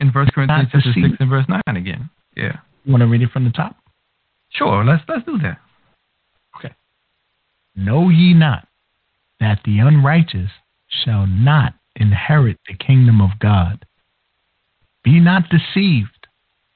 [0.00, 2.10] in First Corinthians chapter six and verse nine again.
[2.36, 2.58] Yeah.
[2.84, 3.76] You want to read it from the top?
[4.50, 4.84] Sure.
[4.84, 5.58] Let's let's do that.
[6.58, 6.74] Okay.
[7.74, 8.66] Know ye not
[9.40, 10.50] that the unrighteous
[10.88, 13.84] shall not inherit the kingdom of God.
[15.02, 16.26] Be not deceived.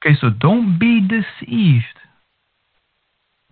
[0.03, 1.85] Okay, so don't be deceived.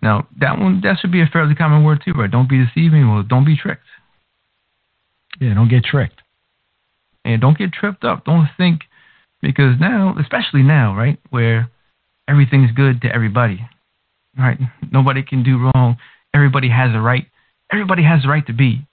[0.02, 2.30] Now that one that should be a fairly common word too, right?
[2.30, 3.10] Don't be deceiving.
[3.10, 3.86] Well, don't be tricked.
[5.40, 6.20] Yeah, don't get tricked.
[7.24, 8.24] And don't get tripped up.
[8.24, 8.82] Don't think
[9.40, 11.70] because now, especially now, right, where
[12.28, 13.66] everything's good to everybody,
[14.38, 14.58] right?
[14.90, 15.96] Nobody can do wrong.
[16.34, 17.26] Everybody has a right.
[17.72, 18.86] Everybody has the right to be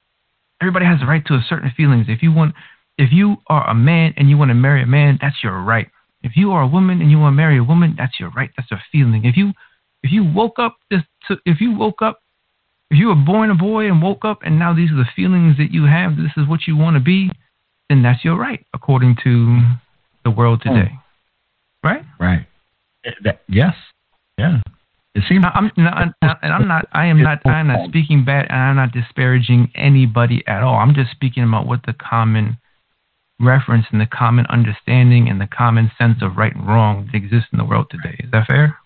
[0.62, 2.06] everybody has the right to a certain feelings.
[2.08, 2.56] If you want,
[2.97, 5.88] if you are a man and you want to marry a man, that's your right.
[6.24, 8.52] If you are a woman and you want to marry a woman, that's your right.
[8.56, 9.26] That's a feeling.
[9.26, 9.54] If you
[10.04, 12.21] if you woke up this, to, if you woke up,
[12.89, 15.58] if you were born a boy and woke up and now these are the feelings
[15.58, 17.32] that you have, this is what you want to be,
[17.89, 19.62] then that's your right according to
[20.24, 20.74] the world hmm.
[20.74, 20.91] today.
[21.84, 22.04] Right?
[22.19, 22.45] Right.
[23.24, 23.74] That, yes.
[24.38, 24.62] Yeah.
[25.13, 26.88] It seems I'm not, and I'm not.
[26.93, 27.45] I am not.
[27.45, 30.76] I'm not speaking bad, and I'm not disparaging anybody at all.
[30.76, 32.58] I'm just speaking about what the common
[33.38, 37.50] reference and the common understanding and the common sense of right and wrong that exists
[37.52, 38.15] in the world today.
[38.19, 38.78] Is that fair?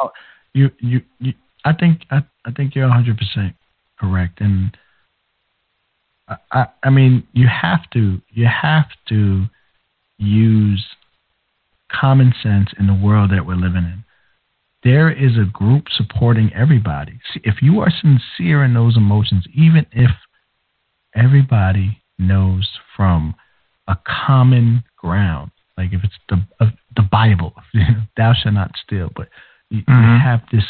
[0.00, 0.10] Oh,
[0.54, 1.32] you, you, you
[1.64, 3.54] I think, I, I think you're 100 percent
[3.98, 4.76] correct, and
[6.28, 9.46] I, I, I mean, you have to, you have to
[10.18, 10.86] use
[11.90, 14.04] common sense in the world that we're living in
[14.84, 17.20] there is a group supporting everybody.
[17.32, 20.10] See, if you are sincere in those emotions, even if
[21.14, 23.34] everybody knows from
[23.88, 27.54] a common ground, like if it's the uh, the Bible,
[28.16, 29.28] thou shalt not steal, but
[29.70, 29.92] you, mm-hmm.
[29.92, 30.64] you have this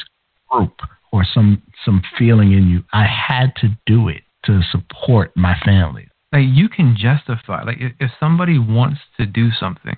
[0.50, 0.74] group
[1.12, 2.84] or some some feeling in you.
[2.92, 6.08] I had to do it to support my family.
[6.32, 9.96] Like you can justify, like if, if somebody wants to do something,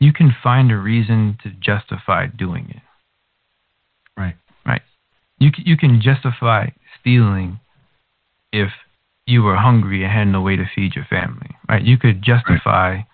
[0.00, 2.82] you can find a reason to justify doing it.
[4.16, 4.36] Right.
[4.64, 4.82] Right.
[5.38, 6.68] You you can justify
[7.00, 7.60] stealing
[8.52, 8.70] if
[9.26, 11.50] you were hungry and had no way to feed your family.
[11.68, 11.82] Right.
[11.82, 13.06] You could justify, right.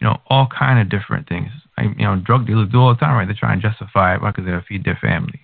[0.00, 1.50] you know, all kind of different things.
[1.76, 3.26] Like, you know, drug dealers do all the time, right?
[3.26, 5.40] They try and justify it because they'll feed their family,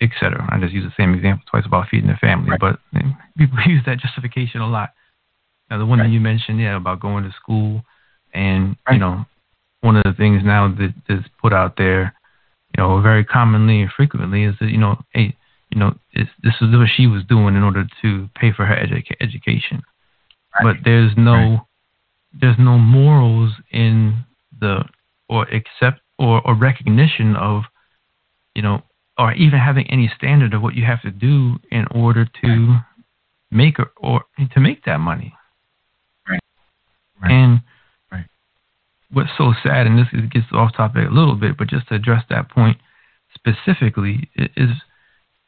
[0.00, 0.48] etc.
[0.50, 2.60] I just use the same example twice about feeding their family, right.
[2.60, 4.90] but you know, people use that justification a lot.
[5.70, 7.82] Now, the one that you mentioned, yeah, about going to school,
[8.34, 9.24] and you know,
[9.82, 12.14] one of the things now that is put out there,
[12.76, 15.36] you know, very commonly and frequently is that you know, hey,
[15.70, 19.16] you know, this is what she was doing in order to pay for her edu-
[19.20, 19.82] education,
[20.54, 20.62] right.
[20.62, 21.60] but there's no right.
[22.40, 24.24] there's no morals in
[24.60, 24.84] the
[25.28, 27.62] or accept or, or recognition of
[28.54, 28.82] you know
[29.18, 32.82] or even having any standard of what you have to do in order to right.
[33.50, 35.34] make or, or to make that money.
[36.28, 36.40] Right.
[37.20, 37.30] right.
[37.30, 37.60] And
[39.12, 42.24] what's so sad, and this gets off topic a little bit, but just to address
[42.30, 42.78] that point
[43.34, 44.70] specifically, is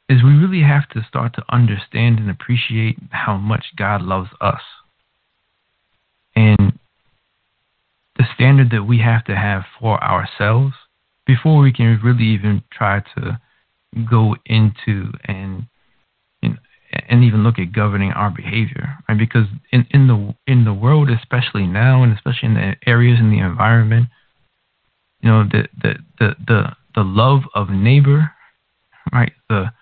[0.09, 4.61] is we really have to start to understand and appreciate how much God loves us.
[6.37, 6.79] And
[8.17, 10.75] the standard that we have to have for ourselves
[11.27, 13.41] before we can really even try to
[14.11, 15.67] go into and
[17.11, 19.19] even look at governing our behavior, right?
[19.19, 23.31] Because in, in the in the world, especially now, and especially in the areas in
[23.31, 24.09] the environment,
[25.21, 28.31] you know, the the the the, the love of neighbor,
[29.13, 29.33] right?
[29.49, 29.73] The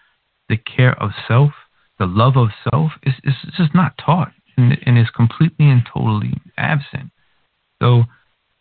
[0.49, 1.53] the care of self,
[1.99, 6.35] the love of self is is just not taught, and, and is completely and totally
[6.57, 7.11] absent.
[7.81, 8.05] So,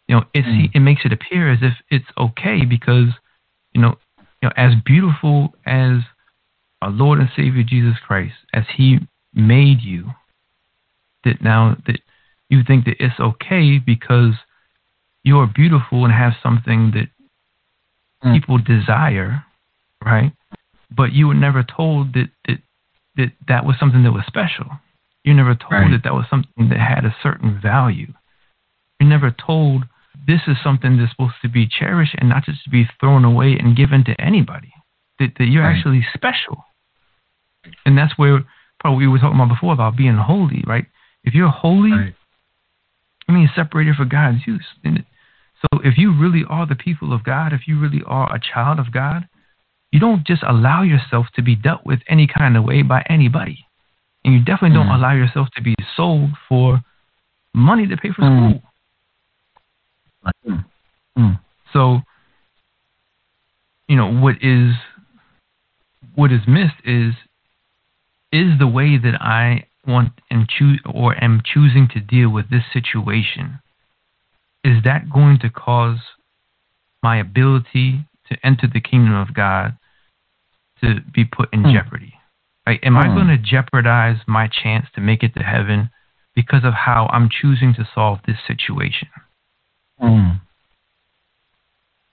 [0.08, 0.70] you know, it's mm.
[0.74, 3.10] it makes it appear as if it's okay because,
[3.74, 3.96] you know,
[4.42, 6.00] you know, as beautiful as
[6.82, 9.00] our Lord and Savior Jesus Christ, as He
[9.34, 10.12] made you,
[11.24, 12.00] that now that
[12.50, 14.34] you think that it's okay because
[15.24, 17.08] you are beautiful and have something that
[18.24, 18.34] mm.
[18.34, 19.44] people desire,
[20.04, 20.34] right?
[20.96, 22.58] But you were never told that that
[23.18, 24.66] that, that was something that was special.
[25.24, 25.92] You're never told right.
[25.92, 28.14] that that was something that had a certain value.
[29.00, 29.84] You're never told
[30.28, 33.58] this is something that's supposed to be cherished and not just to be thrown away
[33.60, 34.74] and given to anybody.
[35.20, 35.76] That, that you're right.
[35.76, 36.64] actually special.
[37.86, 38.44] And that's where
[38.80, 40.86] probably we were talking about before about being holy, right?
[41.24, 42.16] If you're holy, right.
[43.28, 44.66] I mean separated for God's use.
[44.84, 48.80] So if you really are the people of God, if you really are a child
[48.80, 49.28] of God,
[49.92, 53.66] you don't just allow yourself to be dealt with any kind of way by anybody.
[54.24, 54.96] And you definitely don't Mm.
[54.96, 56.82] allow yourself to be sold for
[57.54, 58.38] money to pay for Mm.
[58.38, 58.74] school.
[60.48, 60.66] Mm.
[61.18, 61.40] Mm.
[61.74, 62.02] So,
[63.88, 64.76] you know, what is
[66.16, 67.14] what is missed is
[68.32, 72.64] is the way that I want and choose or am choosing to deal with this
[72.72, 73.60] situation.
[74.64, 76.00] Is that going to cause
[77.02, 79.76] my ability to enter the kingdom of God
[80.82, 81.72] to be put in Hmm.
[81.72, 82.14] jeopardy?
[82.68, 82.80] Right?
[82.84, 83.16] Am I Hmm.
[83.16, 85.90] going to jeopardize my chance to make it to heaven
[86.36, 89.10] because of how I'm choosing to solve this situation?
[90.00, 90.42] Mm.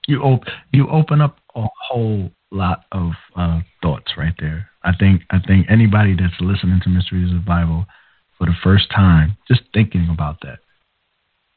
[0.07, 4.69] You op- you open up a whole lot of uh, thoughts right there.
[4.83, 7.85] I think I think anybody that's listening to Mysteries of the Bible
[8.37, 10.59] for the first time, just thinking about that.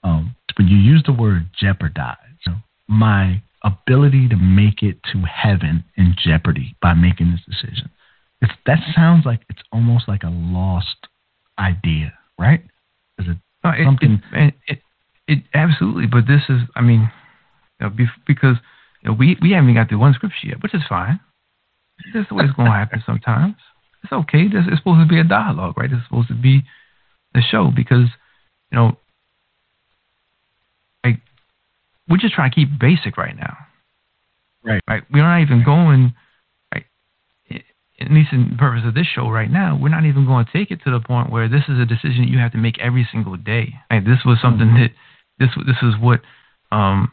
[0.02, 5.18] Um, when you use the word jeopardize, you know, my ability to make it to
[5.20, 7.90] heaven in jeopardy by making this decision.
[8.40, 11.07] It's, that sounds like it's almost like a lost
[11.59, 12.61] idea, right?
[13.18, 14.78] Is it No, it, Something- it, it,
[15.28, 16.07] it, absolutely.
[16.07, 17.09] But this is, I mean,
[17.81, 18.57] you know, bef- because
[19.03, 21.21] you know, we we haven't even got through one scripture yet, which is fine.
[22.15, 23.57] That's the way it's going to happen sometimes.
[24.03, 24.49] It's okay.
[24.49, 25.91] This it's supposed to be a dialogue, right?
[25.93, 26.62] It's supposed to be
[27.35, 28.09] a show because
[28.71, 28.97] you know,
[31.05, 31.21] like
[32.09, 33.57] we're just trying to keep basic right now.
[34.65, 34.83] Right.
[34.88, 35.03] Right.
[35.12, 36.15] We're not even going.
[36.73, 36.85] Right.
[38.01, 40.53] At least in the purpose of this show right now, we're not even going to
[40.53, 43.07] take it to the point where this is a decision you have to make every
[43.12, 43.75] single day.
[43.91, 44.81] Like this was something Mhm.
[44.81, 44.93] that
[45.38, 46.21] this this is what
[46.71, 47.12] um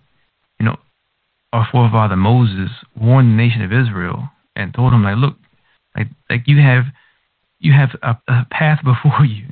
[1.53, 5.35] our forefather Moses warned the nation of Israel and told them like look
[5.95, 6.85] like like you have
[7.59, 9.45] you have a, a path before you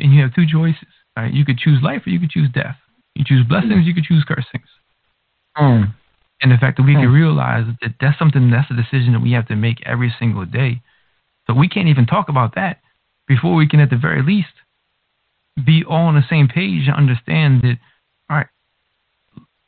[0.00, 2.76] and you have two choices right you could choose life or you could choose death
[3.14, 4.68] you choose blessings you could choose cursings
[5.56, 5.94] Mm.
[6.42, 7.02] and the fact that we Hmm.
[7.02, 10.44] can realize that that's something that's a decision that we have to make every single
[10.44, 10.82] day.
[11.46, 12.80] So we can't even talk about that
[13.28, 14.50] before we can, at the very least,
[15.64, 17.78] be all on the same page and understand that.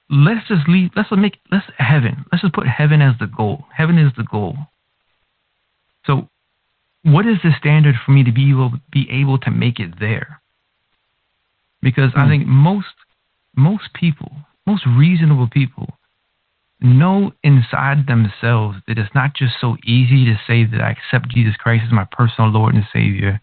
[0.09, 0.91] Let's just leave.
[0.95, 2.25] Let's make let's heaven.
[2.31, 3.65] Let's just put heaven as the goal.
[3.75, 4.57] Heaven is the goal.
[6.07, 6.29] So,
[7.03, 10.41] what is the standard for me to be able be able to make it there?
[11.83, 12.31] Because I Hmm.
[12.31, 12.95] think most
[13.57, 14.31] most people,
[14.67, 15.99] most reasonable people,
[16.81, 21.57] know inside themselves that it's not just so easy to say that I accept Jesus
[21.57, 23.41] Christ as my personal Lord and Savior,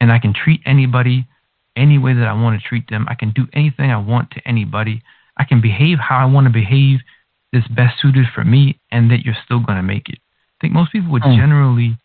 [0.00, 1.26] and I can treat anybody
[1.76, 3.06] any way that I want to treat them.
[3.08, 5.02] I can do anything I want to anybody.
[5.36, 7.00] I can behave how I want to behave
[7.52, 10.18] that's best suited for me, and that you're still going to make it.
[10.18, 11.36] I think most people would Mm.
[11.36, 11.98] generally,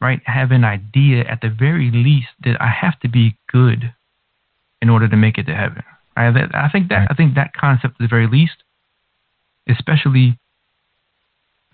[0.00, 3.92] right, have an idea at the very least that I have to be good
[4.82, 5.82] in order to make it to heaven.
[6.16, 7.08] I, that, I think that Right.
[7.10, 8.62] I think that concept at the very least
[9.68, 10.38] especially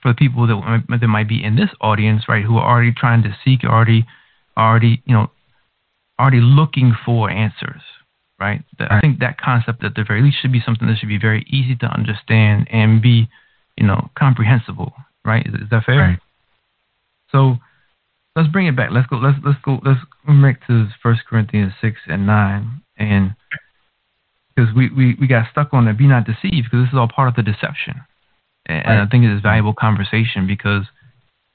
[0.00, 2.92] for the people that might- that might be in this audience, right, who are already
[2.92, 4.04] trying to seek, already,
[4.56, 5.30] already, you know,
[6.18, 7.82] already looking for answers,
[8.44, 8.62] right?
[8.78, 11.18] That- I think that concept, at the very least, should be something that should be
[11.18, 13.28] very easy to understand and be,
[13.76, 14.92] you know, comprehensible,
[15.24, 15.46] right?
[15.46, 16.00] Is, is that fair?
[16.00, 16.18] Right.
[17.32, 17.56] So
[18.36, 18.90] let's bring it back.
[18.92, 19.16] Let's go.
[19.16, 19.80] Let's let's go.
[19.82, 23.34] Let's go back to First Corinthians six and nine, and
[24.54, 27.08] because we, we we got stuck on the be not deceived because this is all
[27.08, 27.94] part of the deception,
[28.66, 30.84] and, and I think it is valuable conversation because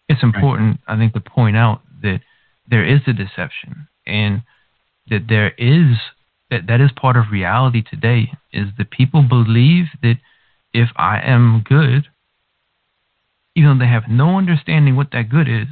[0.09, 0.81] it's important.
[0.87, 2.19] I think to point out that
[2.67, 4.43] there is a deception and
[5.09, 5.97] that there is
[6.49, 8.31] that that is part of reality today.
[8.51, 10.17] Is that people believe that
[10.73, 12.07] if I am good,
[13.55, 15.67] even though they have no understanding what that good is,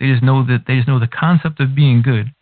[0.00, 2.32] they just know that they just know the concept of being good,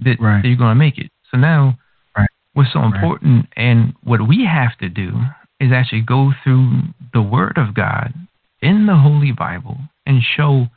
[0.00, 0.42] that, Right.
[0.42, 1.10] that you're going to make it.
[1.30, 1.78] So now,
[2.16, 2.28] Right.
[2.52, 2.94] what's so Right.
[2.94, 5.20] important and what we have to do
[5.58, 8.12] is actually go through the Word of God
[8.60, 10.68] in the Holy Bible and show,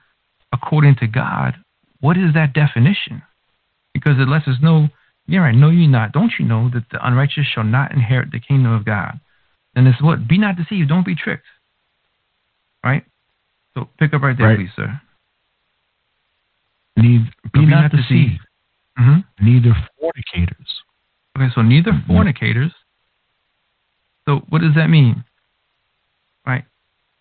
[0.54, 1.56] according to God,
[2.00, 3.22] what is that definition?
[3.94, 4.89] Because it lets us know,
[5.30, 6.12] yeah, right, know you not.
[6.12, 9.20] Don't you know that the unrighteous shall not inherit the kingdom of God?
[9.76, 10.28] And it's what?
[10.28, 10.89] Be not deceived.
[10.89, 11.46] Don't be tricked.
[12.84, 13.04] Right?
[13.76, 14.58] So pick up right there, Right.
[14.58, 15.00] please, sir.
[16.98, 18.08] Need, be, be not, not deceived.
[18.10, 18.42] deceived.
[18.98, 20.82] hmm Neither fornicators.
[21.38, 22.08] Okay, so neither Mhm.
[22.08, 22.72] fornicators.
[24.28, 25.24] So what does that mean?
[26.46, 26.65] Right?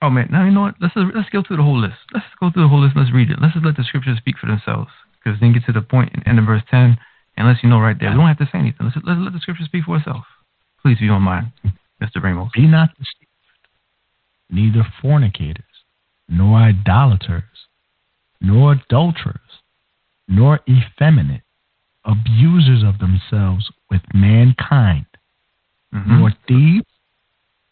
[0.02, 0.74] Oh man, now you know what?
[0.80, 1.98] Let's let's go through the whole list.
[2.12, 2.96] Let's go through the whole list.
[2.96, 3.40] Let's read it.
[3.40, 4.90] Let's just let the scriptures speak for themselves.
[5.22, 6.98] Because then get to the point in end of verse ten
[7.38, 8.10] and let you know right there.
[8.10, 8.90] We don't have to say anything.
[8.92, 10.24] Let's let let the scripture speak for itself.
[10.82, 11.52] Please, if you don't mind,
[12.02, 12.22] Mr.
[12.22, 12.50] Ramos.
[12.52, 13.30] Be not deceived.
[14.50, 15.84] Neither fornicators,
[16.28, 17.68] nor idolaters,
[18.40, 19.62] nor adulterers,
[20.26, 21.42] nor effeminate,
[22.04, 25.06] abusers of themselves with mankind,
[25.94, 26.18] Mhm.
[26.18, 26.86] nor thieves,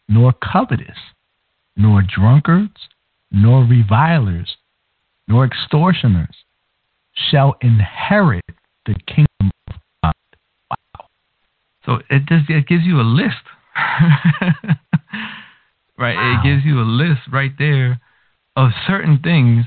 [0.07, 0.97] nor covetous,
[1.75, 2.87] nor drunkards,
[3.31, 4.55] nor revilers,
[5.27, 6.45] nor extortioners
[7.13, 8.45] shall inherit
[8.85, 9.26] the kingdom
[10.03, 10.13] Wow.
[11.85, 13.43] So it just it gives you a list.
[15.97, 16.15] right?
[16.15, 16.41] Wow.
[16.41, 17.99] It gives you a list right there
[18.55, 19.65] of certain things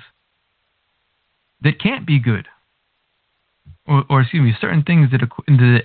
[1.63, 2.49] that can't be good.
[3.87, 5.23] Or, or excuse me, certain things that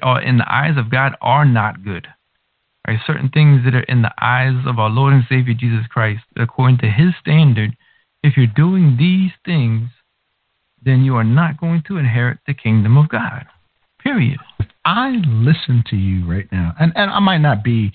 [0.01, 2.07] are in the eyes of God are not good.
[2.87, 2.99] Right?
[3.05, 6.77] Certain things that are in the eyes of our Lord and Savior Jesus Christ, according
[6.79, 7.75] to His standard,
[8.21, 9.89] if you're doing these things,
[10.83, 13.45] then you are not going to inherit the kingdom of God.
[14.05, 14.37] Period.
[14.59, 17.91] If I listen to you right now, and, and I might not be,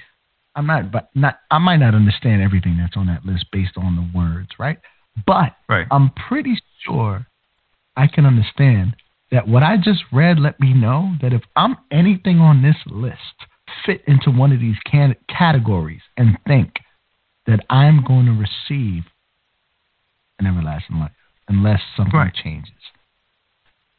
[0.56, 3.94] I'm not, but not, I might not understand everything that's on that list based on
[3.94, 4.78] the words, right?
[5.26, 5.86] But Right.
[5.90, 7.26] I'm pretty sure
[7.96, 8.96] I can understand
[9.30, 13.20] that what I just read let me know that if I'm anything on this list
[13.86, 16.74] fit into one of these can- categories and think
[17.46, 19.04] that I'm going to receive
[20.40, 21.12] an everlasting life
[21.48, 22.34] unless something Right.
[22.34, 22.72] changes.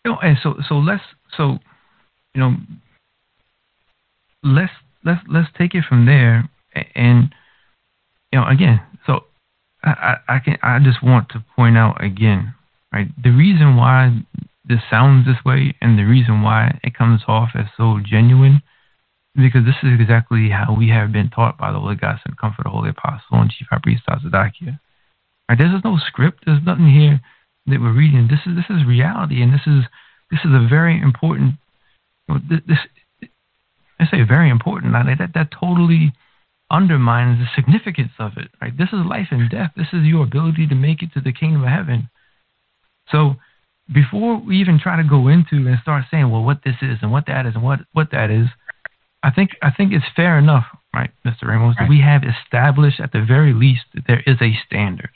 [0.04, 1.04] You know, and so so let's
[1.38, 1.60] so
[2.34, 2.56] you know
[4.44, 4.72] let's
[5.04, 6.50] let's let's take it from there
[6.96, 7.34] and
[8.32, 9.22] you know again so
[9.84, 12.54] I, I can I just want to point out again
[12.91, 14.20] right the reason why
[14.63, 18.62] this sounds this way and the reason why it comes off as so genuine
[19.36, 22.63] because this is exactly how we have been taught by the Holy Ghost and Comfort,
[22.63, 24.80] the Holy Apostle, and Chief High Priest Tazadaqyah.
[25.48, 25.58] Right?
[25.58, 26.44] There's no script.
[26.46, 27.22] There's nothing here
[27.67, 28.28] that we're reading.
[28.30, 29.86] This is this is reality, and this is
[30.30, 31.56] this is a very important.
[32.34, 33.30] You know, thi- this
[34.00, 34.94] I say very important.
[34.94, 36.13] That that totally
[36.72, 38.50] undermines the significance of it.
[38.62, 38.76] Right?
[38.76, 39.72] This is life and death.
[39.76, 42.10] This is your ability to make it to the kingdom of heaven.
[43.10, 43.36] So
[43.94, 47.12] before we even try to go into and start saying, well, what this is and
[47.12, 48.48] what that is and what what that is,
[49.24, 51.44] I think I think it's fair enough, right, Mr.
[51.44, 55.12] Ramos, that we have established at the very least that there is a standard,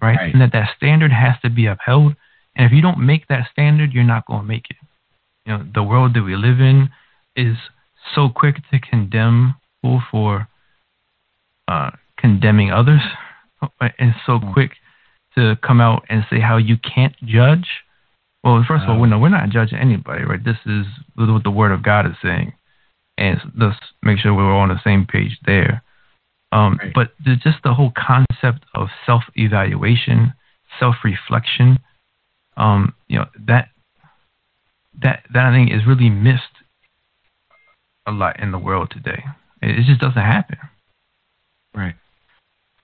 [0.00, 0.16] right?
[0.16, 0.32] Right.
[0.32, 2.14] And that that standard has to be upheld.
[2.54, 4.76] And if you don't make that standard, you're not going to make it.
[5.46, 6.90] You know, the world that we live in
[7.36, 7.56] is
[8.14, 10.48] so quick to condemn people for
[11.68, 13.00] uh, condemning others,
[13.80, 14.72] and so quick
[15.36, 17.66] to come out and say how you can't judge.
[18.42, 20.42] Well, first of all, we're, no, we're not judging anybody, right?
[20.44, 22.52] This is what the Word of God is saying,
[23.18, 25.82] and let's make sure we're all on the same page there.
[26.52, 26.92] Um, Right.
[26.94, 30.32] But the, just the whole concept of self-evaluation,
[30.78, 31.78] self-reflection,
[32.56, 33.68] um, you know that
[35.02, 36.42] that that I think is really missed
[38.06, 39.24] a lot in the world today.
[39.62, 40.58] It, it just doesn't happen.
[41.74, 41.94] Right.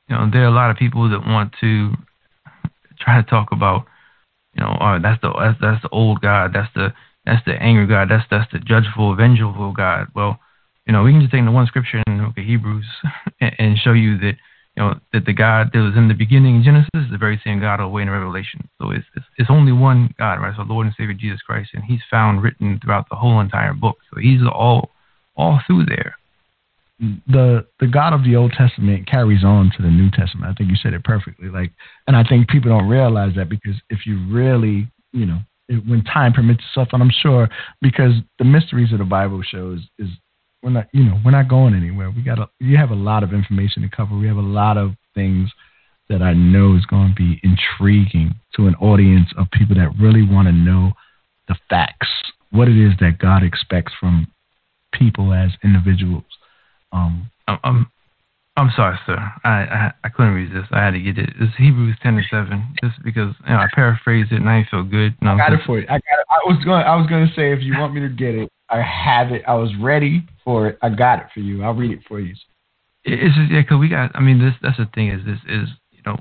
[0.09, 1.93] You know, there are a lot of people that want to
[3.01, 3.87] try to talk about,
[4.55, 6.93] you know, oh, that's the that's, that's the old God, that's the
[7.25, 10.09] that's the angry God, that's that's the judgeful, vengeful God.
[10.15, 10.39] Well,
[10.87, 12.87] you know, we can just take the one scripture in the book of Hebrews
[13.41, 14.35] and, and show you that
[14.77, 17.41] you know that the God that was in the beginning in Genesis is the very
[17.45, 18.69] same God all the way in Revelation.
[18.81, 20.55] So it's, it's it's only one God, right?
[20.57, 23.97] So Lord and Savior Jesus Christ, and He's found written throughout the whole entire book.
[24.13, 24.91] So He's all
[25.37, 26.17] all through there.
[27.27, 30.51] the the God of the Old Testament carries on to the New Testament.
[30.51, 31.49] I think you said it perfectly.
[31.49, 31.73] Like,
[32.07, 36.33] and I think people don't realize that because if you really, you know, when time
[36.33, 37.49] permits itself, and I'm sure
[37.81, 40.09] because the mysteries of the Bible shows is
[40.63, 42.11] we're not, you know, we're not going anywhere.
[42.11, 44.17] We got a, you have a lot of information to cover.
[44.17, 45.51] We have a lot of things
[46.09, 50.23] that I know is going to be intriguing to an audience of people that really
[50.23, 50.93] want to know
[51.49, 52.09] the facts,
[52.51, 54.29] what it is that God expects from
[54.93, 56.25] people as individuals.
[56.93, 57.91] Um, I'm I'm,
[58.57, 59.17] I'm sorry, sir.
[59.45, 60.73] I, I I couldn't resist.
[60.73, 61.31] I had to get it.
[61.41, 64.71] It's Hebrews ten and seven, just because you know, I paraphrased it and I didn't
[64.71, 65.15] feel good.
[65.23, 65.87] No, I got it for you.
[65.89, 66.27] I got it.
[66.31, 66.85] I was going.
[66.85, 69.43] I was going to say if you want me to get it, I have it.
[69.47, 70.79] I was ready for it.
[70.81, 71.63] I got it for you.
[71.63, 72.35] I'll read it for you.
[73.05, 74.13] It's just yeah, cause we got.
[74.15, 76.17] I mean, this that's the thing is this is you know,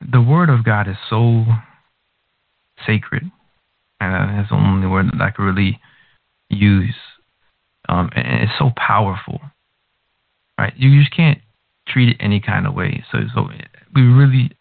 [0.00, 1.44] the word of God is so
[2.86, 3.24] sacred,
[4.00, 5.78] and uh, that's the only word that I could really
[6.48, 6.94] use.
[7.88, 9.40] Um, and it's so powerful,
[10.58, 10.72] right?
[10.76, 11.40] You just can't
[11.86, 13.04] treat it any kind of way.
[13.12, 13.48] So so
[13.94, 14.52] we really.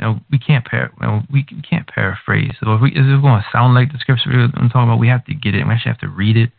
[0.00, 2.52] You know, we can't par- you know, we we can't paraphrase.
[2.62, 5.08] So if, we, if it's going to sound like the scripture I'm talking about, we
[5.08, 5.66] have to get it.
[5.66, 6.50] We actually have to read it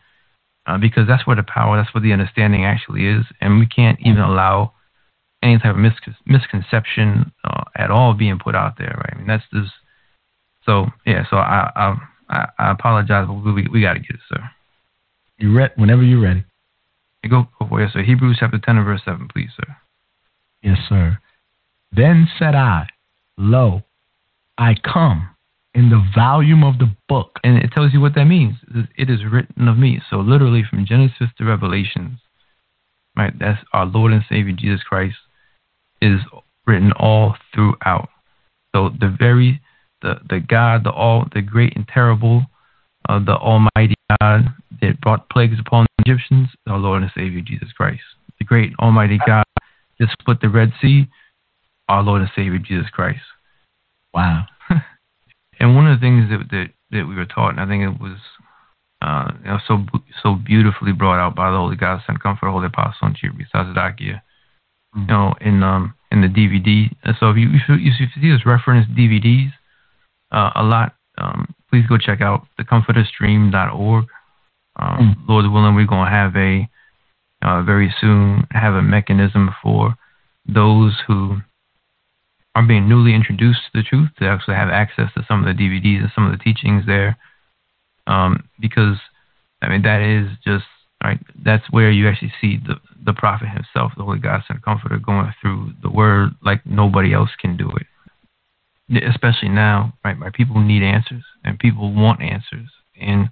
[0.66, 3.98] uh, because that's where the power, that's where the understanding actually is, and we can't
[4.00, 4.72] even allow
[5.42, 9.14] any type of miscon- misconception uh, at all being put out there, right?
[9.14, 9.72] I mean, that's just
[10.66, 11.24] so yeah.
[11.30, 11.96] So I I
[12.28, 14.50] I, I apologize, but we we, we got to get it, sir.
[15.38, 16.44] You read whenever you're ready.
[17.28, 18.02] Go go for it, sir.
[18.02, 19.76] Hebrews chapter ten and verse seven, please, sir.
[20.62, 21.18] Yes, sir.
[21.92, 22.86] Then said I,
[23.40, 23.82] Lo,
[24.58, 25.30] I come
[25.74, 27.38] in the volume of the book.
[27.42, 28.56] And it tells you what that means.
[28.68, 30.00] It is- It is written of me.
[30.10, 32.20] So literally, from Genesis to Revelations,
[33.16, 33.36] right?
[33.38, 35.16] That's our Lord and Savior Jesus Christ
[36.02, 36.20] is
[36.66, 38.10] written all throughout.
[38.74, 39.60] So the very
[40.02, 42.46] the the God, the all the great and terrible,
[43.08, 47.72] uh, the Almighty God that brought plagues upon the Egyptians, our Lord and Savior Jesus
[47.72, 48.02] Christ.
[48.38, 49.44] The great Almighty God
[50.00, 51.08] just split the Red Sea,
[51.90, 53.20] our Lord and Savior Jesus Christ.
[54.14, 54.44] Wow.
[55.60, 58.00] and one of the things that that, that we were taught, and I think it
[58.00, 58.18] was
[59.02, 59.78] uh, you know, so
[60.22, 64.20] so beautifully brought out by the Holy God, Sent Comfort, Holy Apostle, and Chief Tazadaqyah,
[64.20, 65.00] mm-hmm.
[65.00, 66.90] you know, in um in the DVD.
[67.18, 69.52] So if you if you, see us reference DVDs
[70.30, 74.06] uh, a lot, um, please go check out thecomforterstream.org.
[74.76, 75.28] Um, mm.
[75.28, 76.68] Lord willing, we're gonna have a
[77.42, 79.94] uh, very soon have a mechanism for
[80.46, 81.38] those who
[82.60, 85.62] are being newly introduced to the truth to actually have access to some of the
[85.62, 87.16] DVDs and some of the teachings there.
[88.06, 88.96] Um, because
[89.62, 90.64] I mean that is just
[91.02, 91.20] right.
[91.44, 95.32] That's where you actually see the the prophet himself, the Holy God Sent Comforter, going
[95.40, 99.04] through the Word like nobody else can do it.
[99.04, 100.18] Especially now, right?
[100.18, 102.68] Right, people need answers and people want answers,
[103.00, 103.28] and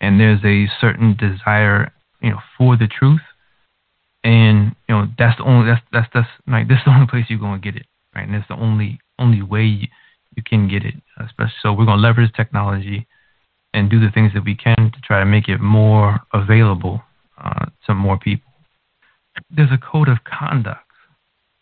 [0.00, 3.22] and there's a certain desire, you know, for the truth,
[4.22, 7.24] and you know that's the only that's that's that's like this is the only place
[7.28, 8.26] you're gonna get it, right?
[8.26, 9.88] And it's the only only way you,
[10.36, 10.94] you can get it.
[11.20, 13.06] Especially so, we're gonna leverage technology
[13.72, 17.02] and do the things that we can to try to make it more available
[17.42, 18.54] uh, to more people
[19.50, 20.90] there's a code of conduct,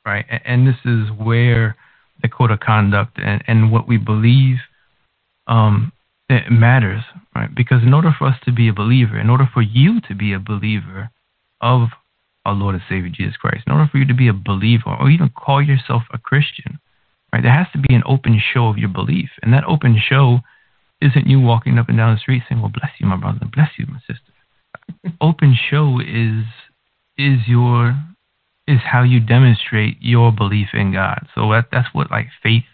[0.05, 0.25] right?
[0.31, 1.77] And, and this is where
[2.23, 4.59] the code of conduct and, and what we believe
[5.47, 5.93] um,
[6.29, 7.03] it matters,
[7.35, 7.53] right?
[7.55, 10.33] Because in order for us to be a believer, in order for you to be
[10.33, 11.11] a believer
[11.61, 11.89] of
[12.45, 15.11] our Lord and Savior Jesus Christ, in order for you to be a believer or
[15.11, 16.79] even call yourself a Christian,
[17.33, 17.43] right?
[17.43, 20.41] There has to be an open show of your belief, and that open show
[21.01, 23.71] isn't you walking up and down the street saying, "Well, bless you, my brother, bless
[23.79, 24.33] you, my sister."
[25.21, 26.45] open show is
[27.19, 27.97] is your
[28.67, 31.27] is how you demonstrate your belief in God.
[31.35, 32.65] So that that's what like faith,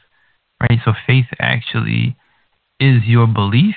[0.60, 0.78] right?
[0.84, 2.16] So faith actually
[2.78, 3.76] is your belief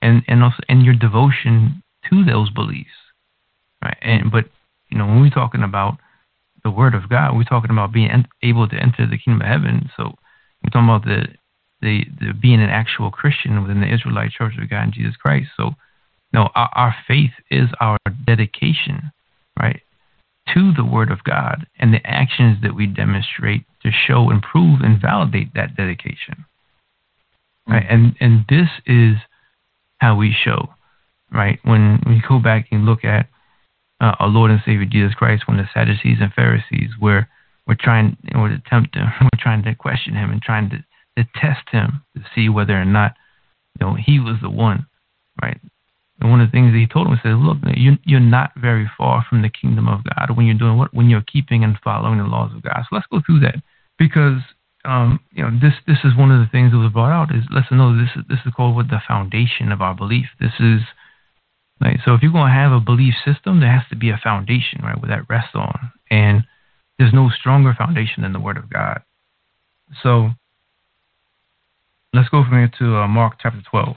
[0.00, 2.90] and and also and your devotion to those beliefs,
[3.82, 3.98] right?
[4.00, 4.46] And but
[4.90, 5.98] you know when we're talking about
[6.62, 8.10] the Word of God, we're talking about being
[8.42, 9.90] able to enter the kingdom of heaven.
[9.96, 10.14] So
[10.62, 11.26] we're talking about the
[11.80, 15.48] the, the being an actual Christian within the Israelite Church of God in Jesus Christ.
[15.56, 15.70] So,
[16.32, 19.12] no, our, our faith is our dedication,
[19.58, 19.80] right?
[20.54, 24.80] to the Word of God and the actions that we demonstrate to show and prove
[24.80, 26.44] and validate that dedication.
[27.68, 27.84] Right?
[27.84, 27.92] Mm-hmm.
[27.92, 29.16] And and this is
[29.98, 30.74] how we show,
[31.32, 31.58] right?
[31.62, 33.28] When we go back and look at
[34.00, 37.26] uh, our Lord and Savior Jesus Christ, when the Sadducees and Pharisees were
[37.66, 40.78] were trying or to tempt him, we're trying to question him and trying to,
[41.16, 43.14] to test him to see whether or not
[43.78, 44.86] you know he was the one,
[45.42, 45.60] right?
[46.20, 48.90] And one of the things that he told him said, "Look, you're you're not very
[48.96, 52.18] far from the kingdom of God when you're doing what when you're keeping and following
[52.18, 53.56] the laws of God." So let's go through that
[53.98, 54.40] because
[54.84, 57.44] um, you know this this is one of the things that was brought out is
[57.50, 60.26] let's know this is this is called what the foundation of our belief.
[60.40, 60.80] This is
[61.80, 61.98] right.
[62.04, 64.80] So if you're going to have a belief system, there has to be a foundation,
[64.82, 66.44] right, where that rests on, and
[66.98, 69.02] there's no stronger foundation than the Word of God.
[70.02, 70.30] So
[72.12, 73.96] let's go from here to uh, Mark chapter 12.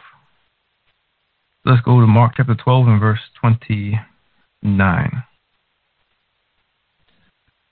[1.66, 5.24] Let's go to Mark chapter 12 and verse 29.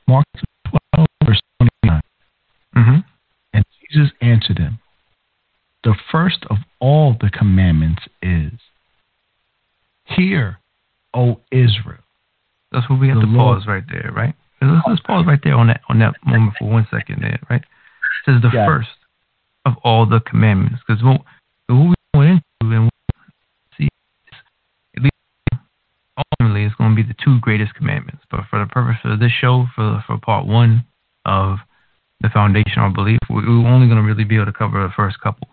[0.07, 0.25] Mark
[0.95, 2.01] 12, verse 29.
[2.75, 2.99] Mm-hmm.
[3.53, 4.79] And Jesus answered him,
[5.83, 8.51] The first of all the commandments is,
[10.15, 10.59] Hear,
[11.13, 12.03] O Israel.
[12.71, 13.59] That's where we have to Lord.
[13.59, 14.33] pause right there, right?
[14.61, 17.61] Let's, let's pause right there on that on that moment for one second there, right?
[17.61, 18.89] It says the first
[19.65, 20.79] of all the commandments.
[20.87, 21.21] Because what,
[21.67, 22.91] what we went into and
[26.17, 28.23] ultimately it's going to be the two greatest commandments.
[28.29, 30.85] But for the purpose of this show, for for part one
[31.25, 31.57] of
[32.21, 35.47] the foundational belief, we're only going to really be able to cover the first couple.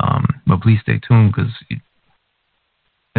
[0.00, 1.52] Um, but please stay tuned because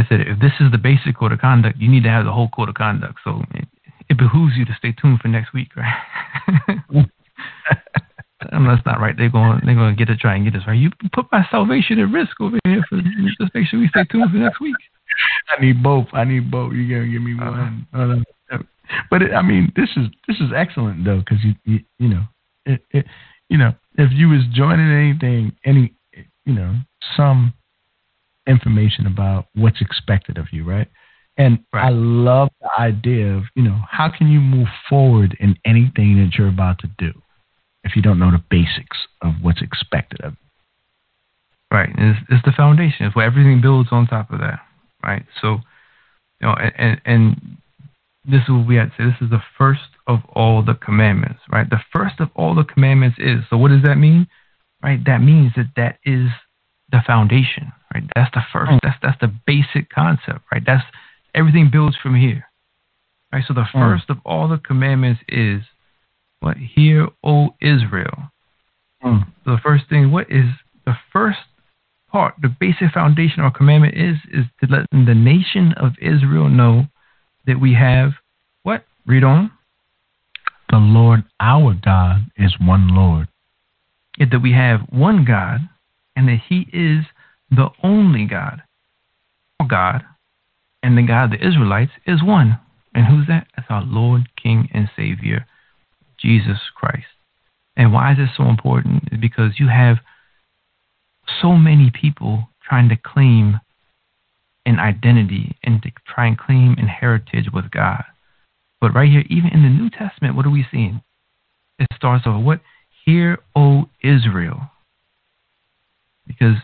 [0.02, 2.32] I said if this is the basic code of conduct, you need to have the
[2.32, 3.20] whole code of conduct.
[3.24, 3.68] So it,
[4.10, 5.99] it behooves you to stay tuned for next week, right?
[8.52, 10.78] Unless not right, they're going they're going to get to try and get us right.
[10.78, 12.82] You put my salvation at risk over here.
[12.89, 14.76] For just make sure we stay tuned for next week.
[15.49, 16.08] I need both.
[16.14, 16.74] I need both.
[16.74, 17.88] You gotta give me one.
[17.93, 18.58] Uh,
[19.10, 22.24] but it, I mean, this is this is excellent though, because you, you you know
[22.66, 23.06] it, it
[23.49, 25.93] you know if you was joining anything any
[26.45, 26.76] you know
[27.16, 27.54] some
[28.47, 30.87] information about what's expected of you, right?
[31.37, 31.85] And right.
[31.85, 36.37] I love the idea of you know how can you move forward in anything that
[36.37, 37.13] you're about to do
[37.83, 40.37] if you don't know the basics of what's expected of you.
[41.71, 43.05] Right, it's, it's the foundation.
[43.05, 44.59] It's where everything builds on top of that
[45.03, 45.25] right?
[45.41, 45.59] So,
[46.39, 47.57] you know, and and
[48.25, 49.03] this is what we had to say.
[49.05, 51.69] This is the first of all the commandments, right?
[51.69, 53.39] The first of all the commandments is.
[53.49, 54.27] So what does that mean?
[54.83, 54.99] Right?
[55.05, 56.29] That means that that is
[56.91, 58.03] the foundation, right?
[58.15, 58.71] That's the first.
[58.83, 60.63] That's that's the basic concept, right?
[60.65, 60.83] That's
[61.35, 62.45] everything builds from here,
[63.31, 63.43] right?
[63.47, 65.61] So the first of all the commandments is
[66.39, 66.57] what?
[66.57, 68.31] Hear, O Israel.
[69.03, 69.25] Mm.
[69.45, 70.45] So the first thing, what is
[70.85, 71.39] the first
[72.11, 76.85] part, the basic foundation or commandment is, is to let the nation of Israel know
[77.47, 78.11] that we have
[78.63, 78.85] what?
[79.05, 79.51] Read on.
[80.69, 83.27] The Lord our God is one Lord.
[84.17, 85.61] Yeah, that we have one God
[86.15, 87.05] and that He is
[87.52, 88.64] the only God.
[89.70, 90.04] God
[90.82, 92.60] and the God of the Israelites is one.
[92.93, 93.47] And who's that?
[93.56, 95.45] That's our Lord, King, and Savior,
[96.20, 97.06] Jesus Christ.
[97.78, 99.10] And why is this so important?
[99.12, 99.97] Is because you have
[101.41, 103.60] so many people trying to claim
[104.66, 108.04] an identity and to try and claim an heritage with God.
[108.80, 111.02] But right here, even in the New Testament, what are we seeing?
[111.80, 112.62] It starts off what?
[113.06, 114.70] Hear, O Israel.
[116.28, 116.58] Because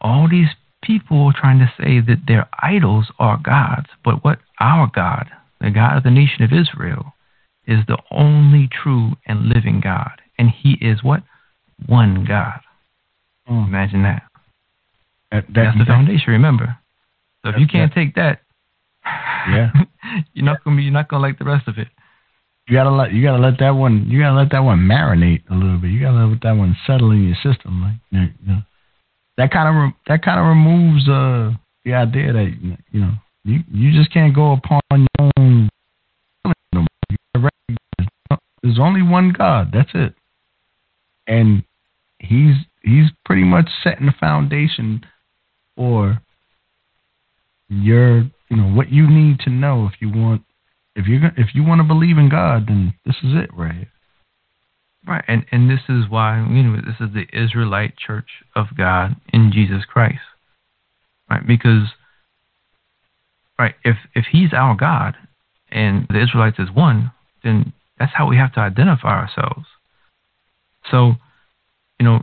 [0.00, 0.48] all these
[0.82, 5.26] people trying to say that their idols are gods, but what our God,
[5.60, 7.14] the God of the nation of Israel,
[7.66, 10.20] is the only true and living God.
[10.38, 11.22] And he is what?
[11.86, 12.60] One God.
[13.48, 13.66] Mm.
[13.66, 14.22] Imagine that.
[15.30, 16.76] That, that, That's the that- foundation, remember.
[17.44, 18.40] So if you can't take that,
[19.04, 19.70] Yeah.
[20.34, 21.88] you're not gonna be you're not gonna like the rest of it.
[22.66, 25.54] You gotta let you gotta let that one you gotta let that one marinate a
[25.54, 25.90] little bit.
[25.90, 27.80] You gotta let that one settle in your system.
[27.82, 28.62] Like you know,
[29.38, 32.52] that kind of re- that kind of removes uh, the idea that
[32.90, 33.12] you know
[33.44, 35.70] you you just can't go upon your own.
[38.62, 39.70] There's only one God.
[39.72, 40.14] That's it,
[41.26, 41.62] and
[42.18, 45.06] he's he's pretty much setting the foundation
[45.76, 46.20] for
[47.68, 50.42] your you know what you need to know if you want
[50.96, 53.86] if you are if you want to believe in God, then this is it, right?
[55.06, 59.16] Right, and and this is why you know this is the Israelite Church of God
[59.32, 60.20] in Jesus Christ,
[61.30, 61.46] right?
[61.46, 61.88] Because
[63.58, 65.16] right, if if He's our God
[65.70, 69.66] and the Israelites is one, then that's how we have to identify ourselves.
[70.90, 71.14] So,
[71.98, 72.22] you know,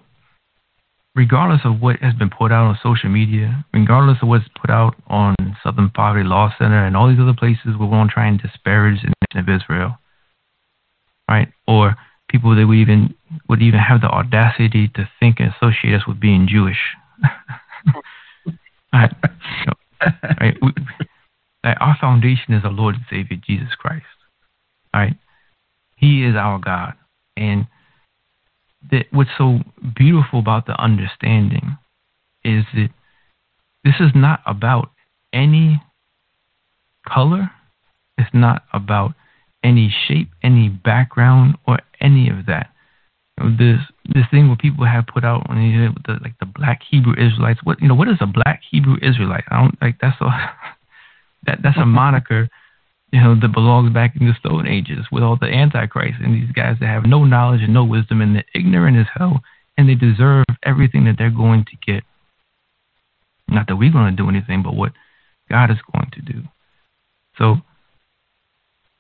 [1.16, 4.96] regardless of what has been put out on social media, regardless of what's put out
[5.08, 8.28] on Southern Poverty Law Center and all these other places where we want to try
[8.28, 9.98] and disparage the nation of Israel,
[11.30, 11.48] right?
[11.68, 11.96] Or
[12.30, 13.14] people that we even
[13.48, 16.80] would even have the audacity to think and associate us with being Jewish.
[18.94, 19.14] right?
[20.62, 20.72] We,
[21.64, 24.06] our foundation is our Lord and Savior Jesus Christ.
[24.94, 25.16] Right?
[25.96, 26.94] He is our God.
[27.38, 27.68] And
[28.92, 29.60] that what's so
[29.96, 31.78] beautiful about the understanding
[32.44, 32.90] is that
[33.84, 34.92] this is not about
[35.34, 35.82] any
[37.08, 37.52] color.
[38.18, 39.14] It's not about
[39.66, 42.70] any shape, any background, or any of that.
[43.38, 43.82] You know, this
[44.14, 47.60] this thing where people have put out on the, the like the black Hebrew Israelites.
[47.64, 47.96] What you know?
[47.96, 49.44] What is a black Hebrew Israelite?
[49.50, 50.26] I don't like that's a
[51.48, 52.48] that that's a moniker.
[53.12, 56.52] You know that belongs back in the Stone Ages with all the Antichrist and these
[56.52, 59.42] guys that have no knowledge and no wisdom and they're ignorant as hell
[59.78, 62.04] and they deserve everything that they're going to get.
[63.48, 64.94] Not that we're going to do anything, but what
[65.50, 66.44] God is going to do.
[67.38, 67.58] So,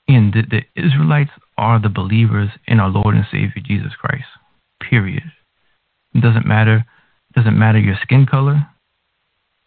[0.07, 4.25] and the, the Israelites are the believers in our Lord and Savior Jesus Christ.
[4.81, 5.23] Period.
[6.13, 6.85] It doesn't matter.
[7.33, 8.65] Doesn't matter your skin color,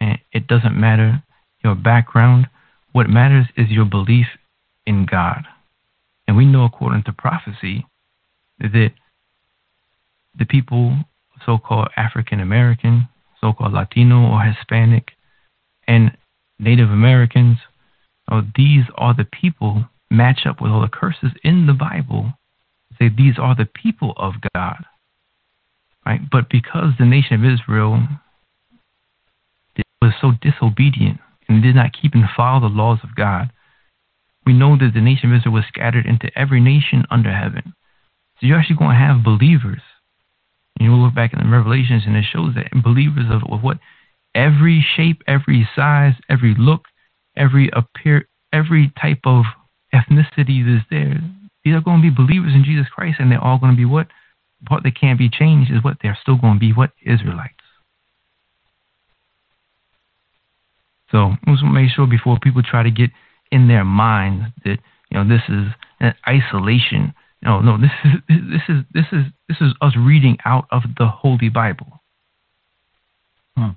[0.01, 1.23] and it doesn't matter
[1.63, 2.47] your background.
[2.93, 4.27] What matters is your belief
[4.87, 5.43] in God.
[6.27, 7.87] And we know, according to prophecy,
[8.59, 8.93] that
[10.39, 10.97] the people,
[11.45, 13.09] so called African American,
[13.41, 15.11] so called Latino or Hispanic,
[15.87, 16.17] and
[16.59, 17.59] Native Americans,
[18.31, 22.33] oh, these are the people match up with all the curses in the Bible.
[22.99, 24.85] Say these are the people of God.
[26.07, 26.21] Right?
[26.31, 28.07] But because the nation of Israel
[30.01, 33.51] was so disobedient and did not keep and follow the laws of God,
[34.47, 37.75] we know that the nation of Israel was scattered into every nation under heaven.
[38.41, 39.83] So you're actually going to have believers.
[40.79, 43.79] And you look back in the Revelations, and it shows that believers of, of what
[44.35, 46.83] every shape, every size, every look,
[47.37, 49.45] every appear, every type of
[49.95, 51.21] ethnicity is there.
[51.65, 53.85] These are going to be believers in Jesus Christ, and they're all going to be
[53.85, 54.09] what?
[54.69, 57.55] What they can't be changed is what they're still going to be what Israelites.
[61.11, 63.11] So we must make sure before people try to get
[63.51, 64.79] in their minds that
[65.11, 67.15] you know this is an isolation.
[67.43, 71.07] No, no, this is this is this is this is us reading out of the
[71.07, 72.03] Holy Bible.
[73.57, 73.71] Hmm.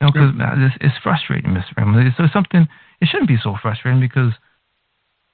[0.00, 1.76] You know, because it's, it's frustrating, Mr.
[1.76, 2.12] Ramon.
[2.18, 2.66] It's something.
[3.00, 4.32] It shouldn't be so frustrating because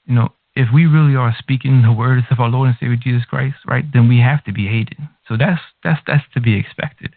[0.07, 3.25] you know, if we really are speaking the words of our Lord and Savior Jesus
[3.25, 4.99] Christ, right, then we have to be hated.
[5.27, 7.15] So that's that's that's to be expected.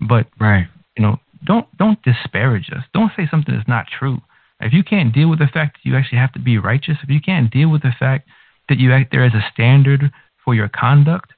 [0.00, 0.66] But Right.
[0.96, 2.84] you know, don't don't disparage us.
[2.92, 4.20] Don't say something that's not true.
[4.60, 7.10] If you can't deal with the fact that you actually have to be righteous, if
[7.10, 8.28] you can't deal with the fact
[8.68, 10.10] that you act there as a standard
[10.44, 11.32] for your conduct,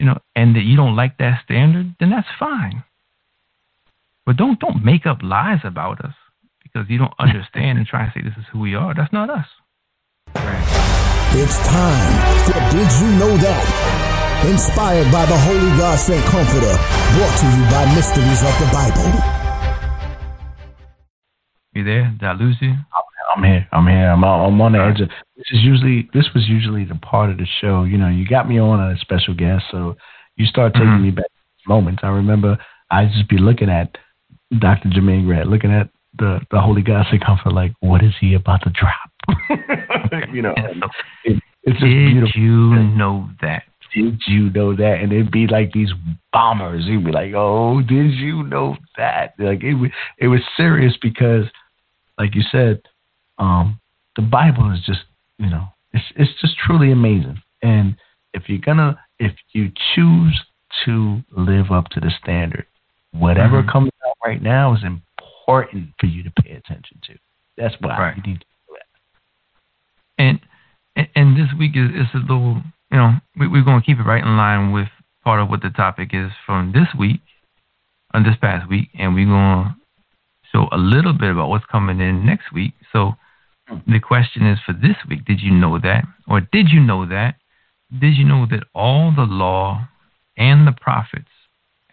[0.00, 2.82] you know, and that you don't like that standard, then that's fine.
[4.26, 6.14] But don't don't make up lies about us
[6.62, 8.94] because you don't understand and try to say this is who we are.
[8.94, 9.46] That's not us.
[10.36, 12.12] It's time
[12.46, 14.44] for Did You Know That?
[14.50, 16.74] Inspired by the Holy God Sent Comforter,
[17.14, 19.08] brought to you by Mysteries of the Bible.
[21.72, 22.12] You there?
[22.18, 22.74] Did I lose you?
[23.36, 23.66] I'm here.
[23.72, 24.10] I'm here.
[24.10, 25.08] I'm on, I'm on the edge of.
[25.36, 27.82] This is usually this was usually the part of the show.
[27.84, 29.96] You know, you got me on a special guest, so
[30.36, 31.02] you start taking Mhm.
[31.02, 31.26] me back
[31.66, 32.04] moments.
[32.04, 32.58] I remember
[32.90, 33.96] I just be looking at
[34.58, 34.88] Dr.
[34.90, 38.62] Jermaine Grant, looking at the the Holy God Sent Comforter, like, what is he about
[38.62, 39.10] to drop?
[40.32, 40.54] you know,
[41.24, 42.40] it, it's just did beautiful.
[42.40, 43.62] you know that?
[43.94, 44.98] did you know that?
[45.00, 45.90] And it'd be like these
[46.32, 46.84] bombers.
[46.84, 49.34] You'd be like, oh, did you know that?
[49.38, 51.44] Like it, it was serious because,
[52.18, 52.82] like you said,
[53.38, 53.78] um,
[54.16, 55.02] the Bible is just,
[55.38, 57.40] you know, it's it's just truly amazing.
[57.62, 57.94] And
[58.32, 60.40] if you're gonna, if you choose
[60.84, 62.66] to live up to the standard,
[63.12, 63.70] whatever Mhm.
[63.70, 67.14] comes out right now is important for you to pay attention to.
[67.56, 68.16] That's why Right.
[68.16, 68.46] you need to.
[70.18, 70.40] And
[70.96, 74.02] and- this week is, is a little, you know, we, we're going to keep it
[74.02, 74.88] right in line with
[75.24, 77.20] part of what the topic is from this week,
[78.12, 79.76] on this past week, and we're going to
[80.52, 82.74] show a little bit about what's coming in next week.
[82.92, 83.14] So
[83.86, 86.04] the question is for this week, did you know that?
[86.28, 87.36] Or did you know that?
[87.90, 89.88] Did you know that all the law
[90.36, 91.28] and the prophets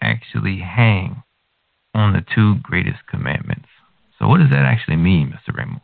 [0.01, 1.23] actually hang
[1.93, 3.67] on the two greatest commandments?
[4.19, 5.55] So what does that actually mean, Mr.
[5.55, 5.81] Ramos?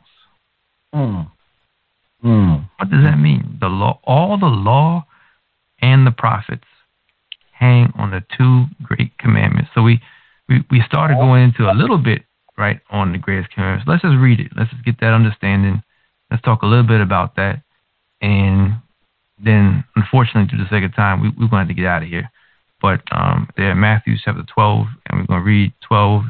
[0.94, 1.32] Mm.
[2.24, 2.70] Mm.
[2.78, 3.58] What does that mean?
[3.60, 5.06] The law, all the law
[5.82, 6.66] and the prophets
[7.52, 9.72] hang on the two great commandments.
[9.74, 10.00] So we,
[10.50, 12.24] we, we started going into a little bit,
[12.58, 13.88] right, on the greatest commandments.
[13.88, 14.52] Let's just read it.
[14.56, 15.82] Let's just get that understanding.
[16.32, 17.62] Let's talk a little bit about that.
[18.22, 18.78] And
[19.44, 22.04] then, unfortunately, to the sake of time, we, we're going to have to get out
[22.04, 22.30] of here.
[22.82, 26.24] But um, there, Matthew chapter 12, and we're going to read 12,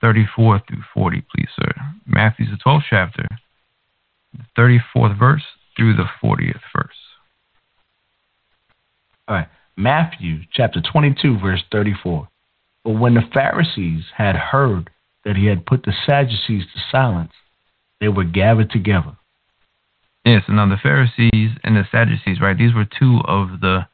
[0.00, 1.72] 34 through 40, please, sir.
[2.06, 3.26] Matthew's the 12th chapter,
[4.60, 5.42] 34th verse
[5.76, 6.94] through the 40th verse.
[9.26, 9.48] All right.
[9.76, 12.28] Matthew chapter 22, verse 34.
[12.84, 14.90] But when the Pharisees had heard
[15.24, 17.32] that he had put the Sadducees to silence,
[18.00, 19.16] they were gathered together.
[20.24, 22.56] Yes, and now the Pharisees and the Sadducees, right?
[22.56, 23.86] These were two of the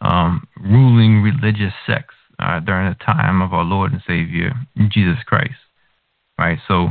[0.00, 4.54] um, ruling religious sects uh, during the time of our Lord and Savior
[4.90, 5.54] Jesus Christ,
[6.38, 6.58] right?
[6.66, 6.90] So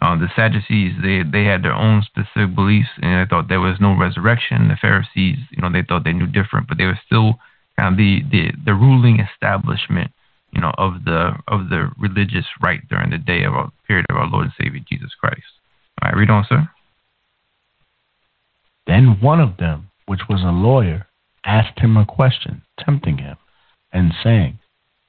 [0.00, 3.78] uh, the Sadducees, they they had their own specific beliefs, and they thought there was
[3.80, 4.68] no resurrection.
[4.68, 7.38] The Pharisees, you know, they thought they knew different, but they were still
[7.76, 10.12] kind of the the, the ruling establishment,
[10.52, 14.16] you know, of the of the religious right during the day of our period of
[14.16, 15.42] our Lord and Savior Jesus Christ.
[16.00, 16.68] All right, read on, sir.
[18.86, 21.08] Then one of them, which was a lawyer,
[21.44, 23.36] asked him a question, tempting him,
[23.92, 24.57] and saying,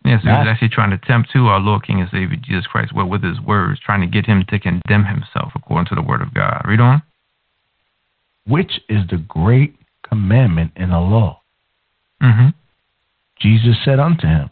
[0.05, 2.93] Yes, he was actually trying to tempt to our Lord King and Savior Jesus Christ
[2.93, 6.21] well, with his words, trying to get him to condemn himself according to the word
[6.21, 6.61] of God.
[6.65, 7.01] Read on.
[8.47, 9.75] Which is the great
[10.07, 11.41] commandment in the law?
[12.23, 12.49] Mm-hmm.
[13.41, 14.49] Jesus said unto him,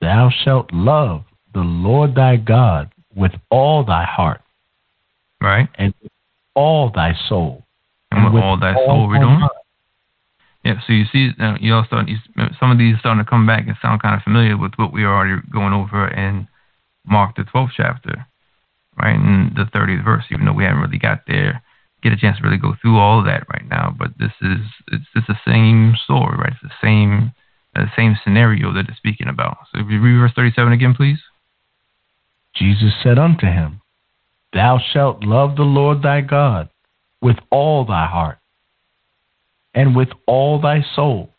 [0.00, 4.42] Thou shalt love the Lord thy God with all thy heart,
[5.40, 5.68] Right?
[5.76, 6.12] and with
[6.54, 7.64] all thy soul,
[8.12, 9.40] And with all thy soul, read on.
[9.40, 9.50] mind.
[10.66, 12.16] Yeah, so you see, uh, you all start, you,
[12.58, 14.92] some of these are starting to come back and sound kind of familiar with what
[14.92, 16.48] we are already going over in
[17.06, 18.26] Mark, the 12th chapter,
[19.00, 19.14] right?
[19.14, 21.62] In the 30th verse, even though we haven't really got there,
[22.02, 23.94] get a chance to really go through all of that right now.
[23.96, 24.58] But this is,
[24.90, 26.52] it's, it's the same story, right?
[26.52, 27.30] It's the same,
[27.76, 29.58] uh, same scenario that it's speaking about.
[29.72, 31.18] So if you read verse 37 again, please.
[32.56, 33.82] Jesus said unto him,
[34.52, 36.70] Thou shalt love the Lord thy God
[37.22, 38.38] with all thy heart,
[39.76, 41.30] and with all thy soul,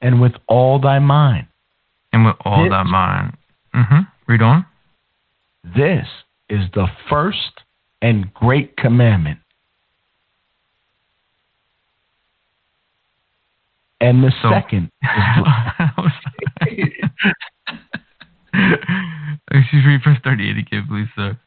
[0.00, 1.48] and with all thy mind.
[2.12, 3.36] And with all This- thy mind.
[3.74, 4.00] Mm-hmm.
[4.28, 4.64] Read on.
[5.64, 6.06] This
[6.48, 7.62] is the first
[8.00, 9.40] and great commandment.
[14.00, 14.90] And the So- second
[19.50, 21.38] Excuse me, verse 38 again, please, sir.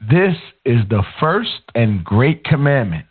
[0.00, 3.06] this is the first and great commandment.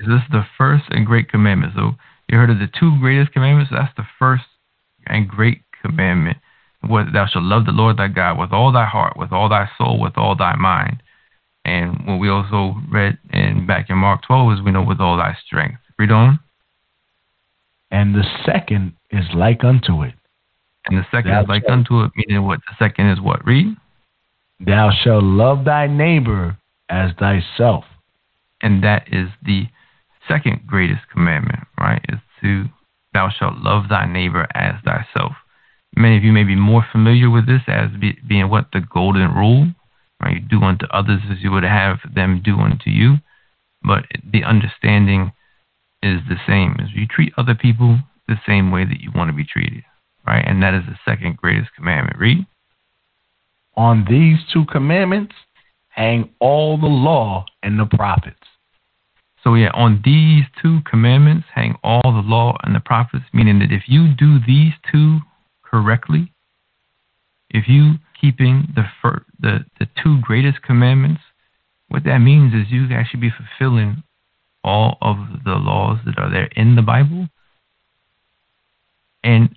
[0.00, 1.72] Is this the first and great commandment?
[1.74, 1.92] So
[2.28, 3.70] you heard of the two greatest commandments?
[3.72, 4.44] That's the first
[5.06, 6.38] and great commandment.
[6.82, 9.68] What thou shalt love the Lord thy God with all thy heart, with all thy
[9.78, 11.02] soul, with all thy mind.
[11.64, 15.16] And what we also read in back in Mark 12 is we know with all
[15.16, 15.80] thy strength.
[15.98, 16.38] Read on.
[17.90, 20.14] And the second is like unto it.
[20.86, 22.60] And the second Thou is like shalt- unto it, meaning what?
[22.68, 23.44] The second is what?
[23.44, 23.76] Read.
[24.60, 26.56] Thou shalt love thy neighbor
[26.88, 27.84] as thyself.
[28.62, 29.66] And that is the
[30.28, 32.04] second greatest commandment, right?
[32.08, 32.66] Is to
[33.12, 35.32] thou shalt love thy neighbor as thyself.
[35.96, 39.32] Many of you may be more familiar with this as be, being what the golden
[39.34, 39.68] rule,
[40.22, 40.34] right?
[40.34, 43.16] You do unto others as you would have them do unto you.
[43.82, 45.32] But the understanding
[46.02, 47.98] is the same as you treat other people
[48.28, 49.84] the same way that you want to be treated,
[50.26, 50.44] right?
[50.46, 52.18] And that is the second greatest commandment.
[52.18, 52.46] Read.
[53.76, 55.34] On these two commandments
[55.88, 58.36] hang all the law and the prophets.
[59.46, 63.70] So yeah, on these two commandments hang all the law and the prophets, meaning that
[63.70, 65.20] if you do these two
[65.62, 66.32] correctly,
[67.48, 68.86] if you keeping the
[69.38, 71.20] the the two greatest commandments,
[71.86, 74.02] what that means is you actually be fulfilling
[74.64, 77.28] all of the laws that are there in the Bible,
[79.22, 79.56] and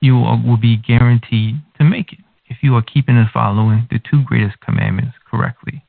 [0.00, 3.98] you are- will be guaranteed to make it if you are keeping and following the
[3.98, 5.84] two greatest commandments correctly.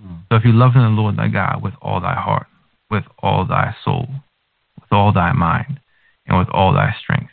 [0.00, 0.16] Hmm.
[0.28, 2.48] So if you love the Lord thy God with all thy heart,
[2.90, 4.08] with all thy soul,
[4.80, 5.80] with all thy mind,
[6.26, 7.32] and with all thy strength.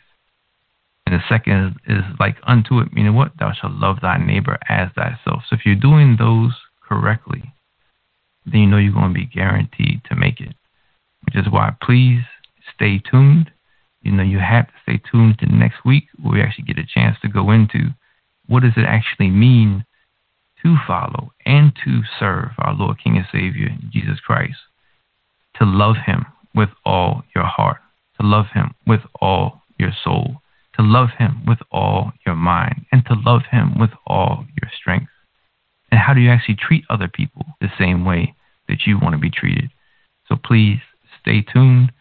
[1.06, 3.32] And the second is, is like unto it, meaning what?
[3.38, 5.42] Thou shalt love thy neighbor as thyself.
[5.48, 6.52] So if you're doing those
[6.86, 7.52] correctly,
[8.46, 10.54] then you know you're going to be guaranteed to make it.
[11.24, 12.22] Which is why please
[12.74, 13.50] stay tuned.
[14.02, 16.86] You know, you have to stay tuned to next week where we actually get a
[16.86, 17.94] chance to go into
[18.46, 19.84] what does it actually mean
[20.62, 24.56] to follow and to serve our Lord, King, and Savior, Jesus Christ.
[25.58, 27.78] To love Him with all your heart,
[28.20, 30.36] to love Him with all your soul,
[30.76, 35.10] to love Him with all your mind, and to love Him with all your strength.
[35.90, 38.34] And how do you actually treat other people the same way
[38.68, 39.70] that you want to be treated?
[40.28, 40.80] So please
[41.20, 41.92] stay tuned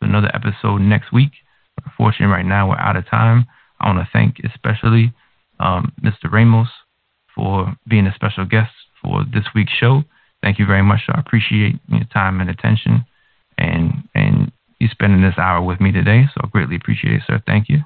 [0.00, 1.32] to another episode next week.
[1.84, 3.46] Unfortunately, right now we're out of time.
[3.80, 5.12] I want to thank especially
[5.58, 6.30] um, Mr.
[6.30, 6.68] Ramos
[7.34, 8.72] for being a special guest
[9.02, 10.04] for this week's show.
[10.42, 11.00] Thank you very much.
[11.08, 13.04] I appreciate your time and attention
[13.58, 16.24] and and you spending this hour with me today.
[16.34, 17.40] So I greatly appreciate it, sir.
[17.46, 17.78] Thank you.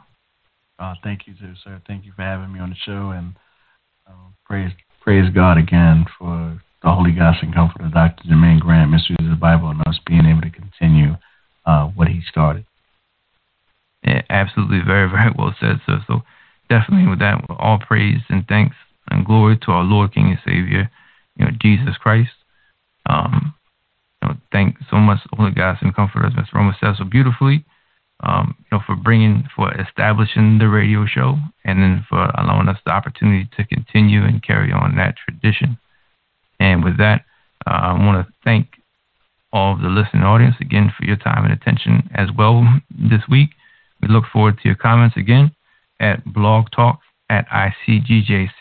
[0.79, 1.81] Uh, thank you too, sir.
[1.87, 3.35] Thank you for having me on the show, and
[4.07, 8.25] uh, praise praise God again for the Holy God Sent Comforter, Dr.
[8.29, 11.17] Jermaine Grant, Mysteries of the Bible, and us being able to continue
[11.65, 12.65] uh, what he started.
[14.05, 16.01] Yeah, absolutely, very, very well said, sir.
[16.07, 16.23] So
[16.69, 18.77] definitely with that, all praise and thanks
[19.11, 20.91] and glory to our Lord, King, and Savior,
[21.37, 22.31] you know, Jesus Christ.
[23.09, 23.55] Um,
[24.23, 26.55] you know, thank so much, Holy God Sent Comforter, as Mr.
[26.55, 27.65] Roma said so beautifully.
[28.21, 32.79] Um, you know, for bringing, for establishing the radio show, and then for allowing us
[32.87, 35.79] the opportunity to continue and carry on that tradition.
[36.59, 37.27] And with that,
[37.67, 38.69] uh, I want to thank
[39.53, 43.51] all of the listening audience again for your time and attention as well this week.
[44.01, 45.53] We look forward to your comments again
[46.01, 47.01] at blog talk
[47.31, 48.55] at icgjc.org,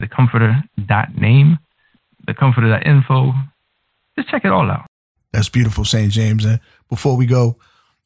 [0.00, 1.58] thecomforter.name,
[2.28, 3.32] thecomforter.info.
[4.16, 4.86] Just check it all out.
[5.32, 6.12] That's beautiful, St.
[6.12, 6.44] James.
[6.44, 7.56] And before we go,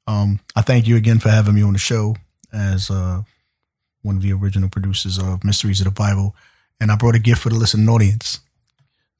[0.07, 2.17] um, I thank you again for having me on the show
[2.53, 3.23] as uh,
[4.03, 6.37] one of the original producers of Mysteries of the Bible.
[6.81, 8.41] And I brought a gift for the listening audience.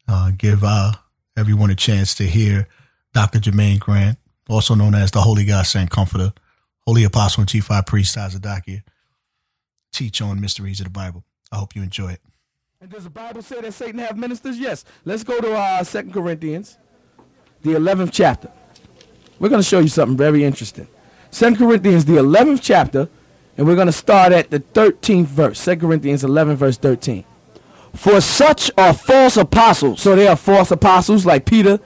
[0.09, 0.93] Uh, give uh,
[1.37, 2.69] everyone a chance to hear
[3.13, 3.41] Dr.
[3.41, 4.19] Jermaine Grant,
[4.49, 6.33] also known as the Holy God Sent Comforter,
[6.87, 8.83] Holy Apostle and Chief High Priest Tazadaqyah,
[9.93, 11.25] teach on Mysteries of the Bible.
[11.51, 12.21] I hope you enjoy it.
[12.79, 14.59] And does the Bible say that Satan have ministers?
[14.59, 14.85] Yes.
[15.07, 16.77] Let's go to uh, 2 Corinthians,
[17.63, 18.51] the 11th chapter.
[19.39, 20.87] We're going to show you something very interesting.
[21.31, 23.09] 2 Corinthians, the 11th chapter,
[23.57, 25.65] and we're going to start at the 13th verse.
[25.65, 27.25] 2 Corinthians 11, verse 13.
[27.95, 30.03] For such are false apostles.
[30.03, 31.81] So they are false apostles like Peter,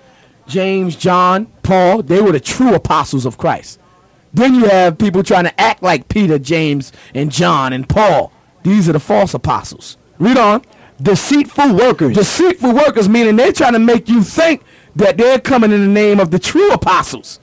[0.49, 2.03] James, John, Paul.
[2.03, 3.79] They were the true apostles of Christ.
[4.35, 8.33] Then you have people trying to act like Peter, James, and John and Paul.
[8.65, 9.97] These are the false apostles.
[10.19, 10.65] Read on.
[11.03, 12.15] Deceitful workers.
[12.17, 14.63] Deceitful workers, meaning they're trying to make you think
[14.97, 17.41] that they're coming in the name of the true apostles.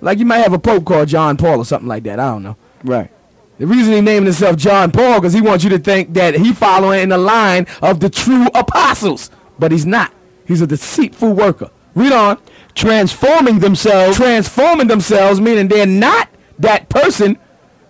[0.00, 2.20] Like you might have a pope called John Paul or something like that.
[2.20, 2.56] I don't know.
[2.84, 3.10] Right.
[3.58, 6.52] The reason he named himself John Paul because he wants you to think that he
[6.52, 10.12] following in the line of the true apostles, but he's not.
[10.46, 11.70] He's a deceitful worker.
[11.94, 12.38] Read on.
[12.74, 14.16] Transforming themselves.
[14.16, 16.28] Transforming themselves, meaning they're not
[16.58, 17.38] that person,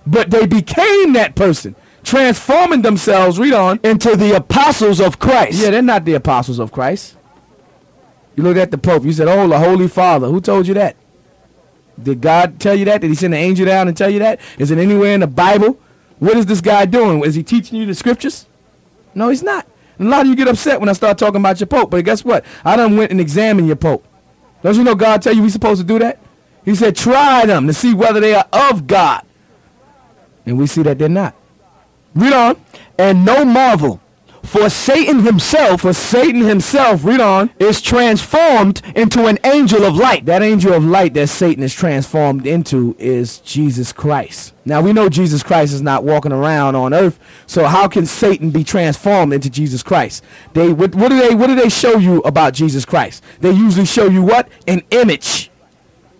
[0.06, 1.74] but they became that person.
[2.04, 5.62] Transforming themselves, read on, into the apostles of Christ.
[5.62, 7.16] Yeah, they're not the apostles of Christ.
[8.34, 10.28] You look at the Pope, you said, Oh, the Holy Father.
[10.28, 10.96] Who told you that?
[12.02, 13.00] Did God tell you that?
[13.00, 14.40] Did he send an angel down and tell you that?
[14.58, 15.78] Is it anywhere in the Bible?
[16.18, 17.22] What is this guy doing?
[17.24, 18.46] Is he teaching you the scriptures?
[19.14, 19.66] No, he's not.
[19.98, 22.04] And a lot of you get upset when I start talking about your pope, but
[22.04, 22.44] guess what?
[22.64, 24.06] I done went and examined your pope.
[24.62, 26.18] Don't you know God tell you we supposed to do that?
[26.64, 29.24] He said, try them to see whether they are of God.
[30.46, 31.34] And we see that they're not.
[32.14, 32.60] Read on.
[32.98, 34.00] And no marvel,
[34.42, 40.26] for Satan himself, For Satan himself, read on, is transformed into an angel of light.
[40.26, 44.52] that angel of light that Satan is transformed into is Jesus Christ.
[44.64, 48.50] Now we know Jesus Christ is not walking around on earth, so how can Satan
[48.50, 50.22] be transformed into Jesus Christ?
[50.52, 53.24] They what, what do they what do they show you about Jesus Christ?
[53.40, 54.48] They usually show you what?
[54.66, 55.50] An image.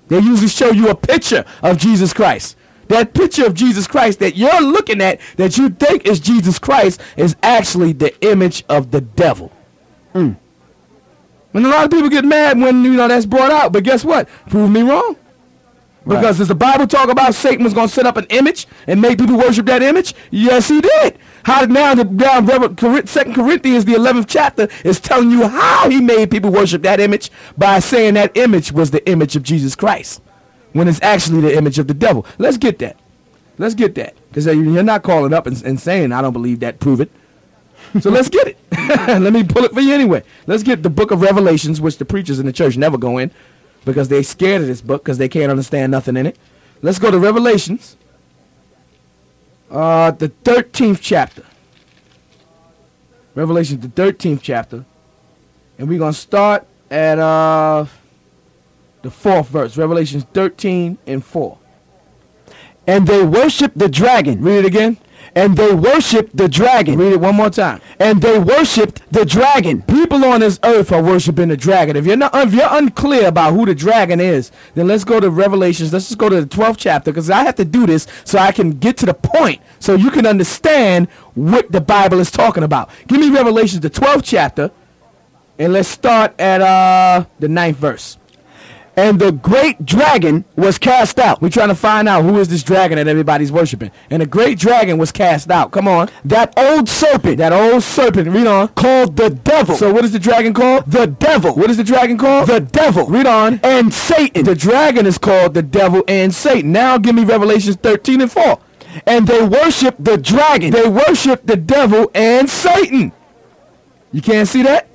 [0.08, 2.56] They usually show you a picture of Jesus Christ.
[2.92, 7.00] That picture of Jesus Christ that you're looking at that you think is Jesus Christ
[7.16, 9.50] is actually the image of the devil.
[10.14, 10.36] Mm.
[11.54, 14.04] And a lot of people get mad when you know that's brought out, but guess
[14.04, 14.28] what?
[14.50, 15.16] Prove me wrong.
[16.06, 19.00] Because does the Bible talk about Satan was going to set up an image and
[19.00, 20.14] make people worship that image?
[20.30, 21.18] Yes, he did.
[21.44, 26.30] How now the down Second Corinthians, the eleventh chapter, is telling you how he made
[26.30, 30.20] people worship that image by saying that image was the image of Jesus Christ,
[30.72, 32.26] when it's actually the image of the devil.
[32.38, 32.98] Let's get that.
[33.58, 36.80] Let's get that because you're not calling up and, and saying I don't believe that.
[36.80, 37.10] Prove it.
[38.00, 38.58] So let's get it.
[38.72, 40.22] Let me pull it for you anyway.
[40.46, 43.30] Let's get the book of Revelations, which the preachers in the church never go in
[43.84, 46.38] because they're scared of this book because they can't understand nothing in it.
[46.80, 47.96] Let's go to Revelations,
[49.70, 51.44] uh, the 13th chapter.
[53.34, 54.84] Revelation, the 13th chapter.
[55.78, 57.86] And we're going to start at uh,
[59.02, 59.76] the fourth verse.
[59.76, 61.58] Revelations 13 and 4.
[62.86, 64.42] And they worship the dragon.
[64.42, 64.98] Read it again.
[65.34, 66.98] And they worshiped the dragon.
[66.98, 67.80] Read it one more time.
[67.98, 69.80] And they worshipped the dragon.
[69.82, 71.96] People on this earth are worshiping the dragon.
[71.96, 75.30] If you're not, if you're unclear about who the dragon is, then let's go to
[75.30, 75.92] Revelations.
[75.92, 78.52] Let's just go to the 12th chapter because I have to do this so I
[78.52, 82.90] can get to the point, so you can understand what the Bible is talking about.
[83.06, 84.70] Give me Revelations, the 12th chapter,
[85.58, 88.18] and let's start at uh the ninth verse.
[88.94, 91.40] And the great dragon was cast out.
[91.40, 93.90] We're trying to find out who is this dragon that everybody's worshiping.
[94.10, 95.70] And the great dragon was cast out.
[95.70, 96.10] Come on.
[96.26, 97.38] That old serpent.
[97.38, 98.28] That old serpent.
[98.28, 98.68] Read on.
[98.68, 99.76] Called the devil.
[99.76, 100.84] So what is the dragon called?
[100.86, 101.54] The devil.
[101.54, 102.48] What is the dragon called?
[102.48, 103.06] The devil.
[103.06, 103.60] Read on.
[103.62, 104.44] And Satan.
[104.44, 106.72] The dragon is called the devil and Satan.
[106.72, 108.60] Now give me Revelations 13 and 4.
[109.06, 110.70] And they worship the dragon.
[110.70, 113.12] They worship the devil and Satan.
[114.12, 114.86] You can't see that?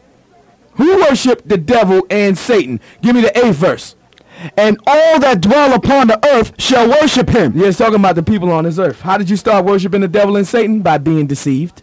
[0.77, 2.79] Who worship the devil and Satan?
[3.01, 3.95] Give me the eighth verse.
[4.55, 7.57] And all that dwell upon the earth shall worship him.
[7.57, 9.01] Yeah, it's talking about the people on this earth.
[9.01, 10.81] How did you start worshiping the devil and Satan?
[10.81, 11.81] By being deceived.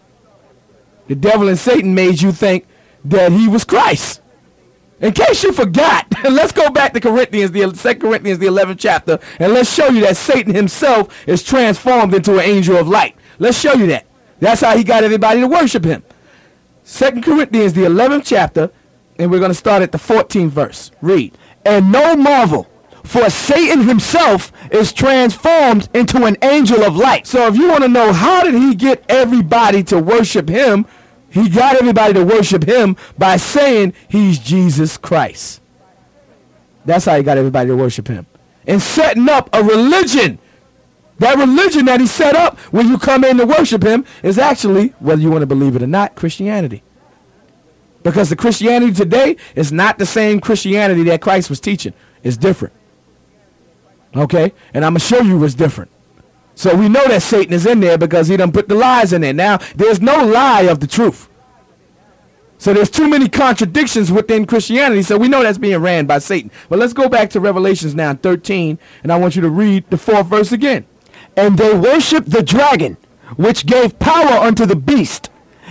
[1.09, 2.67] The devil and Satan made you think
[3.05, 4.21] that he was Christ.
[5.01, 9.19] In case you forgot, let's go back to Corinthians, the 2 Corinthians, the 11th chapter,
[9.39, 13.17] and let's show you that Satan himself is transformed into an angel of light.
[13.39, 14.07] Let's show you that.
[14.39, 16.05] That's how he got everybody to worship him.
[16.87, 18.71] 2 Corinthians, the 11th chapter,
[19.19, 20.91] and we're going to start at the 14th verse.
[21.01, 21.37] Read.
[21.65, 22.69] And no marvel,
[23.05, 27.27] for Satan himself is transformed into an angel of light.
[27.27, 30.87] So if you want to know how did he get everybody to worship him,
[31.31, 35.61] he got everybody to worship him by saying he's Jesus Christ.
[36.85, 38.27] That's how he got everybody to worship him.
[38.67, 40.39] And setting up a religion.
[41.19, 44.89] That religion that he set up when you come in to worship him is actually,
[44.99, 46.83] whether you want to believe it or not, Christianity.
[48.05, 51.95] Because the Christianity today is not the same Christianity that Christ was teaching.
[52.23, 52.75] It's different.
[54.15, 54.53] Okay?
[54.73, 55.91] And I'm going to show you what's different.
[56.55, 59.23] So we know that Satan is in there because he done put the lies in
[59.23, 59.33] there.
[59.33, 61.29] Now, there's no lie of the truth.
[62.59, 65.03] So there's too many contradictions within Christianity.
[65.03, 66.51] So we know that's being ran by Satan.
[66.69, 69.99] But let's go back to Revelations now 13, and I want you to read the
[69.99, 70.87] fourth verse again.
[71.37, 72.97] And they worshiped the dragon,
[73.37, 75.31] which gave power unto the beast.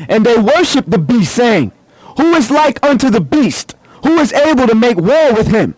[0.09, 1.71] And they worshiped the beast, saying,
[2.17, 3.75] Who is like unto the beast?
[4.03, 5.75] Who is able to make war with him?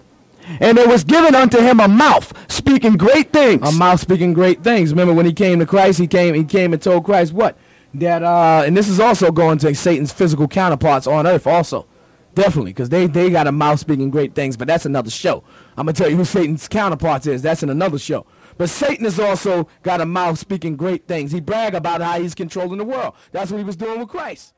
[0.60, 3.68] And there was given unto him a mouth speaking great things.
[3.68, 4.92] A mouth speaking great things.
[4.92, 7.58] Remember when he came to Christ, he came he came and told Christ what?
[7.94, 11.88] That uh and this is also going to Satan's physical counterparts on earth also.
[12.36, 15.42] Definitely, because they, they got a mouth speaking great things, but that's another show.
[15.78, 17.42] I'm gonna tell you who Satan's counterparts is.
[17.42, 18.26] That's in another show.
[18.58, 21.32] But Satan has also got a mouth speaking great things.
[21.32, 23.16] He brag about how he's controlling the world.
[23.32, 24.54] That's what he was doing with Christ.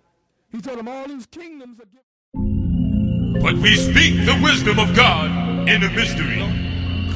[0.52, 3.42] He told him all these kingdoms are given.
[3.42, 6.42] But we speak the wisdom of God in a mystery.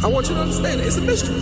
[0.03, 0.87] I want you to understand it.
[0.87, 1.39] It's a mystery.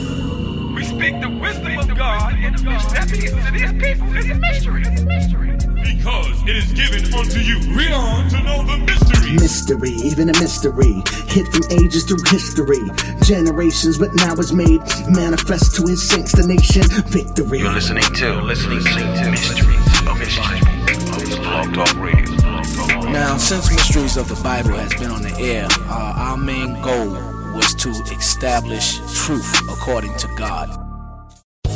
[0.76, 2.94] We speak the wisdom of God in a mystery.
[2.94, 4.84] That means to these people, it's a mystery.
[4.86, 5.58] It's a mystery.
[5.82, 7.58] Because it is given unto you.
[7.76, 9.32] Read on to know the mystery.
[9.34, 10.94] Mystery, even a mystery.
[11.28, 12.86] Hid from ages through history.
[13.24, 16.84] Generations, but now it's made manifest to his saints, the nation.
[17.10, 17.60] Victory.
[17.60, 20.30] You're listening to listening to mysteries of the
[23.12, 27.10] Now, since Mysteries of the Bible has been on the air, uh, our main goal
[27.56, 30.70] was to establish truth according to God.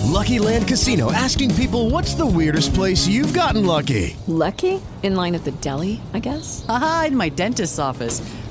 [0.05, 4.15] Lucky Land Casino asking people what's the weirdest place you've gotten lucky?
[4.27, 4.79] Lucky?
[5.01, 6.63] In line at the deli, I guess?
[6.69, 8.21] Aha, in my dentist's office.